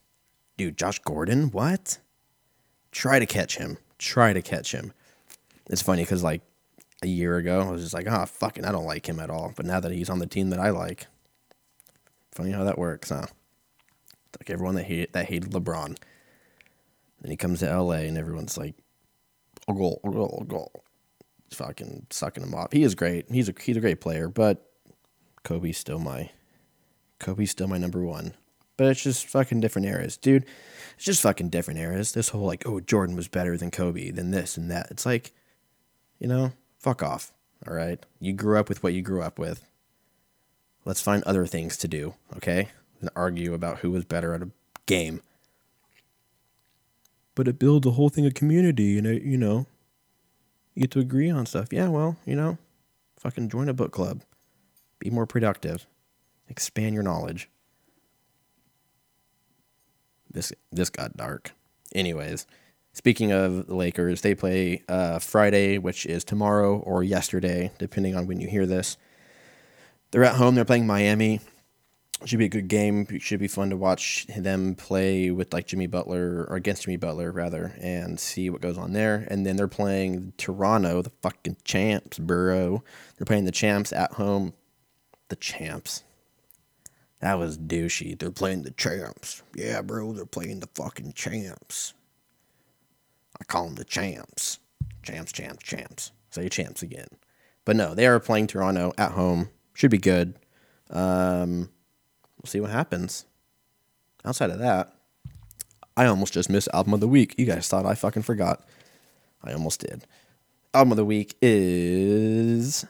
Dude, 0.58 0.76
Josh 0.76 0.98
Gordon? 0.98 1.50
What? 1.50 1.98
Try 2.92 3.20
to 3.20 3.26
catch 3.26 3.56
him. 3.56 3.78
Try 3.96 4.34
to 4.34 4.42
catch 4.42 4.72
him. 4.72 4.92
It's 5.70 5.80
funny 5.80 6.02
because, 6.02 6.22
like, 6.22 6.42
a 7.02 7.06
year 7.06 7.36
ago, 7.38 7.60
I 7.60 7.70
was 7.70 7.82
just 7.82 7.94
like, 7.94 8.06
ah, 8.10 8.24
oh, 8.24 8.26
fucking, 8.26 8.66
I 8.66 8.72
don't 8.72 8.84
like 8.84 9.08
him 9.08 9.20
at 9.20 9.30
all. 9.30 9.54
But 9.56 9.64
now 9.64 9.80
that 9.80 9.92
he's 9.92 10.10
on 10.10 10.18
the 10.18 10.26
team 10.26 10.50
that 10.50 10.60
I 10.60 10.70
like, 10.70 11.06
funny 12.38 12.52
how 12.52 12.64
that 12.64 12.78
works, 12.78 13.10
huh? 13.10 13.26
Like 14.38 14.48
everyone 14.48 14.76
that 14.76 14.84
hated, 14.84 15.12
that 15.12 15.26
hated 15.26 15.50
LeBron. 15.50 15.98
Then 17.20 17.30
he 17.30 17.36
comes 17.36 17.60
to 17.60 17.80
LA 17.80 18.06
and 18.06 18.16
everyone's 18.16 18.56
like, 18.56 18.76
a 19.66 19.74
goal, 19.74 20.00
a 20.04 20.10
goal, 20.10 20.38
a 20.42 20.44
goal. 20.44 20.84
Fucking 21.52 22.06
sucking 22.10 22.44
him 22.44 22.54
off. 22.54 22.72
He 22.72 22.84
is 22.84 22.94
great. 22.94 23.26
He's 23.30 23.48
a 23.48 23.54
he's 23.60 23.76
a 23.76 23.80
great 23.80 24.00
player, 24.00 24.28
but 24.28 24.70
Kobe's 25.42 25.78
still 25.78 25.98
my 25.98 26.30
Kobe's 27.18 27.50
still 27.50 27.66
my 27.66 27.78
number 27.78 28.02
one. 28.02 28.34
But 28.76 28.86
it's 28.86 29.02
just 29.02 29.26
fucking 29.26 29.60
different 29.60 29.88
eras, 29.88 30.16
dude. 30.16 30.44
It's 30.94 31.04
just 31.04 31.22
fucking 31.22 31.48
different 31.48 31.80
eras. 31.80 32.12
This 32.12 32.28
whole 32.28 32.46
like, 32.46 32.64
oh, 32.66 32.80
Jordan 32.80 33.16
was 33.16 33.26
better 33.28 33.56
than 33.56 33.72
Kobe, 33.72 34.10
than 34.10 34.30
this 34.30 34.56
and 34.56 34.70
that. 34.70 34.88
It's 34.90 35.04
like, 35.04 35.32
you 36.20 36.28
know, 36.28 36.52
fuck 36.78 37.02
off. 37.02 37.32
All 37.66 37.74
right. 37.74 38.04
You 38.20 38.32
grew 38.34 38.56
up 38.58 38.68
with 38.68 38.82
what 38.82 38.92
you 38.92 39.02
grew 39.02 39.22
up 39.22 39.38
with. 39.38 39.64
Let's 40.88 41.02
find 41.02 41.22
other 41.24 41.44
things 41.44 41.76
to 41.76 41.86
do, 41.86 42.14
okay? 42.34 42.70
And 43.02 43.10
argue 43.14 43.52
about 43.52 43.80
who 43.80 43.90
was 43.90 44.06
better 44.06 44.32
at 44.32 44.40
a 44.40 44.48
game. 44.86 45.20
But 47.34 47.46
it 47.46 47.58
builds 47.58 47.86
a 47.86 47.90
whole 47.90 48.08
thing 48.08 48.24
of 48.24 48.32
community 48.32 48.96
and 48.96 49.06
it, 49.06 49.20
you 49.20 49.36
know, 49.36 49.66
you 50.74 50.80
get 50.80 50.90
to 50.92 51.00
agree 51.00 51.28
on 51.28 51.44
stuff. 51.44 51.74
Yeah, 51.74 51.88
well, 51.88 52.16
you 52.24 52.34
know, 52.34 52.56
fucking 53.18 53.50
join 53.50 53.68
a 53.68 53.74
book 53.74 53.92
club. 53.92 54.22
Be 54.98 55.10
more 55.10 55.26
productive. 55.26 55.86
Expand 56.48 56.94
your 56.94 57.02
knowledge. 57.02 57.50
This 60.32 60.54
this 60.72 60.88
got 60.88 61.18
dark. 61.18 61.52
Anyways, 61.94 62.46
speaking 62.94 63.30
of 63.30 63.66
the 63.66 63.74
Lakers, 63.74 64.22
they 64.22 64.34
play 64.34 64.84
uh, 64.88 65.18
Friday, 65.18 65.76
which 65.76 66.06
is 66.06 66.24
tomorrow 66.24 66.78
or 66.78 67.04
yesterday, 67.04 67.72
depending 67.78 68.16
on 68.16 68.26
when 68.26 68.40
you 68.40 68.48
hear 68.48 68.64
this. 68.64 68.96
They're 70.10 70.24
at 70.24 70.36
home. 70.36 70.54
They're 70.54 70.64
playing 70.64 70.86
Miami. 70.86 71.40
Should 72.24 72.40
be 72.40 72.46
a 72.46 72.48
good 72.48 72.68
game. 72.68 73.06
Should 73.20 73.38
be 73.38 73.46
fun 73.46 73.70
to 73.70 73.76
watch 73.76 74.26
them 74.26 74.74
play 74.74 75.30
with 75.30 75.52
like 75.52 75.68
Jimmy 75.68 75.86
Butler 75.86 76.46
or 76.48 76.56
against 76.56 76.82
Jimmy 76.82 76.96
Butler 76.96 77.30
rather, 77.30 77.74
and 77.80 78.18
see 78.18 78.50
what 78.50 78.60
goes 78.60 78.76
on 78.76 78.92
there. 78.92 79.26
And 79.30 79.46
then 79.46 79.56
they're 79.56 79.68
playing 79.68 80.32
Toronto, 80.36 81.02
the 81.02 81.12
fucking 81.22 81.58
champs, 81.64 82.18
bro. 82.18 82.82
They're 83.16 83.24
playing 83.24 83.44
the 83.44 83.52
champs 83.52 83.92
at 83.92 84.14
home. 84.14 84.54
The 85.28 85.36
champs. 85.36 86.02
That 87.20 87.38
was 87.38 87.58
douchey. 87.58 88.18
They're 88.18 88.30
playing 88.30 88.62
the 88.62 88.70
champs. 88.72 89.42
Yeah, 89.54 89.82
bro, 89.82 90.12
they're 90.12 90.24
playing 90.24 90.60
the 90.60 90.68
fucking 90.74 91.12
champs. 91.12 91.94
I 93.40 93.44
call 93.44 93.66
them 93.66 93.74
the 93.76 93.84
champs. 93.84 94.58
Champs, 95.02 95.30
champs, 95.30 95.62
champs. 95.62 96.12
Say 96.30 96.48
champs 96.48 96.82
again. 96.82 97.08
But 97.64 97.76
no, 97.76 97.94
they 97.94 98.06
are 98.06 98.18
playing 98.18 98.48
Toronto 98.48 98.92
at 98.98 99.12
home. 99.12 99.50
Should 99.78 99.92
be 99.92 99.98
good. 99.98 100.34
Um, 100.90 101.70
we'll 102.36 102.48
see 102.48 102.58
what 102.58 102.70
happens. 102.70 103.26
Outside 104.24 104.50
of 104.50 104.58
that, 104.58 104.92
I 105.96 106.06
almost 106.06 106.32
just 106.32 106.50
missed 106.50 106.68
album 106.74 106.94
of 106.94 107.00
the 107.00 107.06
week. 107.06 107.36
You 107.38 107.46
guys 107.46 107.68
thought 107.68 107.86
I 107.86 107.94
fucking 107.94 108.22
forgot. 108.22 108.64
I 109.40 109.52
almost 109.52 109.78
did. 109.78 110.04
Album 110.74 110.90
of 110.90 110.96
the 110.96 111.04
week 111.04 111.36
is 111.40 112.86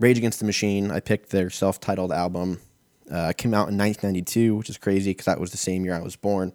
Rage 0.00 0.18
Against 0.18 0.40
the 0.40 0.46
Machine. 0.46 0.90
I 0.90 0.98
picked 0.98 1.30
their 1.30 1.48
self 1.48 1.78
titled 1.78 2.10
album. 2.10 2.58
Uh, 3.08 3.32
came 3.36 3.54
out 3.54 3.68
in 3.68 3.78
1992, 3.78 4.56
which 4.56 4.68
is 4.68 4.78
crazy 4.78 5.12
because 5.12 5.26
that 5.26 5.38
was 5.38 5.52
the 5.52 5.56
same 5.56 5.84
year 5.84 5.94
I 5.94 6.02
was 6.02 6.16
born. 6.16 6.52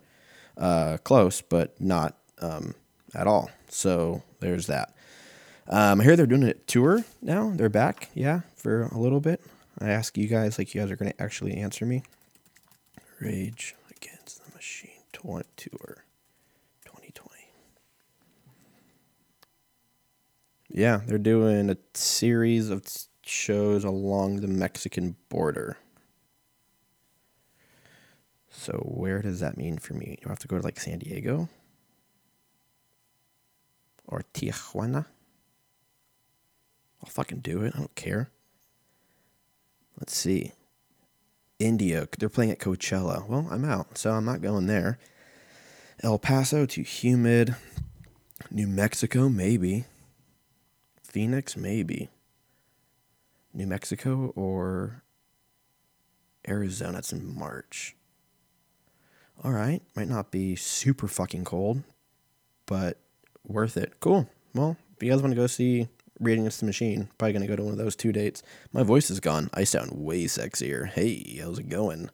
Uh, 0.57 0.97
close, 1.05 1.41
but 1.41 1.79
not 1.79 2.17
um, 2.41 2.75
at 3.15 3.25
all. 3.25 3.49
So 3.69 4.21
there's 4.41 4.67
that. 4.67 4.93
Um, 5.69 6.01
I 6.01 6.03
hear 6.03 6.17
they're 6.17 6.25
doing 6.25 6.43
a 6.43 6.55
tour 6.55 7.05
now. 7.21 7.53
They're 7.55 7.69
back, 7.69 8.09
yeah, 8.13 8.41
for 8.57 8.83
a 8.83 8.97
little 8.97 9.21
bit. 9.21 9.41
I 9.81 9.89
ask 9.89 10.17
you 10.17 10.27
guys, 10.27 10.57
like, 10.57 10.73
you 10.73 10.81
guys 10.81 10.91
are 10.91 10.95
to 10.95 11.21
actually 11.21 11.55
answer 11.57 11.85
me. 11.85 12.03
Rage 13.19 13.75
Against 13.89 14.45
the 14.45 14.53
Machine 14.55 15.03
tour 15.11 15.43
2020. 16.85 17.29
Yeah, 20.69 21.01
they're 21.05 21.17
doing 21.17 21.69
a 21.69 21.77
series 21.93 22.69
of 22.69 22.83
shows 23.23 23.83
along 23.83 24.37
the 24.37 24.47
Mexican 24.47 25.15
border. 25.29 25.77
So 28.49 28.73
where 28.73 29.21
does 29.21 29.39
that 29.39 29.57
mean 29.57 29.77
for 29.77 29.93
me? 29.93 30.19
Do 30.21 30.27
I 30.27 30.31
have 30.31 30.39
to 30.39 30.47
go 30.47 30.57
to 30.57 30.63
like 30.63 30.79
San 30.79 30.99
Diego? 30.99 31.49
Or 34.07 34.23
Tijuana? 34.33 35.05
I'll 37.03 37.09
fucking 37.09 37.39
do 37.39 37.63
it. 37.63 37.73
I 37.75 37.79
don't 37.79 37.95
care. 37.95 38.29
Let's 40.01 40.17
see. 40.17 40.53
Indio, 41.59 42.07
they're 42.17 42.27
playing 42.27 42.49
at 42.49 42.57
Coachella. 42.57 43.29
Well, 43.29 43.47
I'm 43.51 43.63
out, 43.63 43.99
so 43.99 44.09
I'm 44.13 44.25
not 44.25 44.41
going 44.41 44.65
there. 44.65 44.97
El 46.01 46.17
Paso, 46.17 46.65
too 46.65 46.81
humid. 46.81 47.55
New 48.49 48.65
Mexico, 48.65 49.29
maybe. 49.29 49.85
Phoenix, 51.03 51.55
maybe. 51.55 52.09
New 53.53 53.67
Mexico 53.67 54.33
or 54.35 55.03
Arizona. 56.47 56.97
It's 56.97 57.13
in 57.13 57.37
March. 57.37 57.95
All 59.43 59.51
right. 59.51 59.83
Might 59.95 60.07
not 60.07 60.31
be 60.31 60.55
super 60.55 61.07
fucking 61.07 61.43
cold, 61.43 61.83
but 62.65 62.97
worth 63.45 63.77
it. 63.77 63.99
Cool. 63.99 64.27
Well, 64.55 64.77
if 64.95 65.03
you 65.03 65.11
guys 65.11 65.21
want 65.21 65.33
to 65.33 65.39
go 65.39 65.45
see 65.45 65.89
Rage 66.21 66.37
Against 66.37 66.59
the 66.59 66.67
Machine, 66.67 67.09
probably 67.17 67.33
going 67.33 67.41
to 67.41 67.47
go 67.47 67.55
to 67.55 67.63
one 67.63 67.73
of 67.73 67.79
those 67.79 67.95
two 67.95 68.11
dates. 68.11 68.43
My 68.71 68.83
voice 68.83 69.09
is 69.09 69.19
gone. 69.19 69.49
I 69.53 69.63
sound 69.63 69.91
way 69.93 70.25
sexier. 70.25 70.87
Hey, 70.87 71.39
how's 71.41 71.59
it 71.59 71.67
going? 71.67 72.09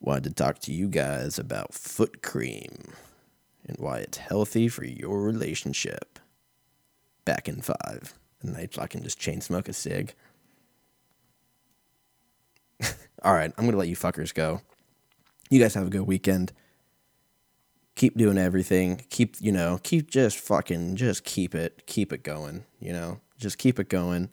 Wanted 0.00 0.24
to 0.24 0.30
talk 0.30 0.58
to 0.60 0.72
you 0.72 0.88
guys 0.88 1.38
about 1.38 1.74
foot 1.74 2.22
cream 2.22 2.92
and 3.66 3.78
why 3.78 3.98
it's 3.98 4.18
healthy 4.18 4.68
for 4.68 4.84
your 4.84 5.22
relationship. 5.22 6.18
Back 7.24 7.48
in 7.48 7.62
five. 7.62 8.14
And 8.42 8.56
I 8.56 8.66
fucking 8.66 9.02
just 9.02 9.18
chain 9.18 9.40
smoke 9.40 9.68
a 9.68 9.72
cig. 9.72 10.14
All 13.22 13.34
right, 13.34 13.52
I'm 13.56 13.64
going 13.64 13.72
to 13.72 13.78
let 13.78 13.88
you 13.88 13.96
fuckers 13.96 14.34
go. 14.34 14.60
You 15.50 15.60
guys 15.60 15.74
have 15.74 15.86
a 15.86 15.90
good 15.90 16.06
weekend. 16.06 16.52
Keep 17.98 18.16
doing 18.16 18.38
everything. 18.38 19.04
Keep, 19.10 19.34
you 19.40 19.50
know, 19.50 19.80
keep 19.82 20.08
just 20.08 20.38
fucking, 20.38 20.94
just 20.94 21.24
keep 21.24 21.52
it, 21.52 21.82
keep 21.86 22.12
it 22.12 22.22
going, 22.22 22.64
you 22.78 22.92
know, 22.92 23.18
just 23.38 23.58
keep 23.58 23.80
it 23.80 23.88
going. 23.88 24.30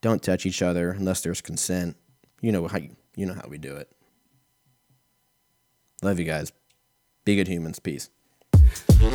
Don't 0.00 0.22
touch 0.22 0.46
each 0.46 0.62
other 0.62 0.92
unless 0.92 1.20
there's 1.20 1.42
consent. 1.42 1.98
You 2.40 2.50
know 2.50 2.66
how, 2.66 2.78
you 3.14 3.26
know 3.26 3.34
how 3.34 3.46
we 3.46 3.58
do 3.58 3.76
it. 3.76 3.90
Love 6.00 6.18
you 6.18 6.24
guys. 6.24 6.50
Be 7.26 7.36
good 7.36 7.46
humans. 7.46 7.78
Peace. 7.78 8.08
You. 8.98 9.10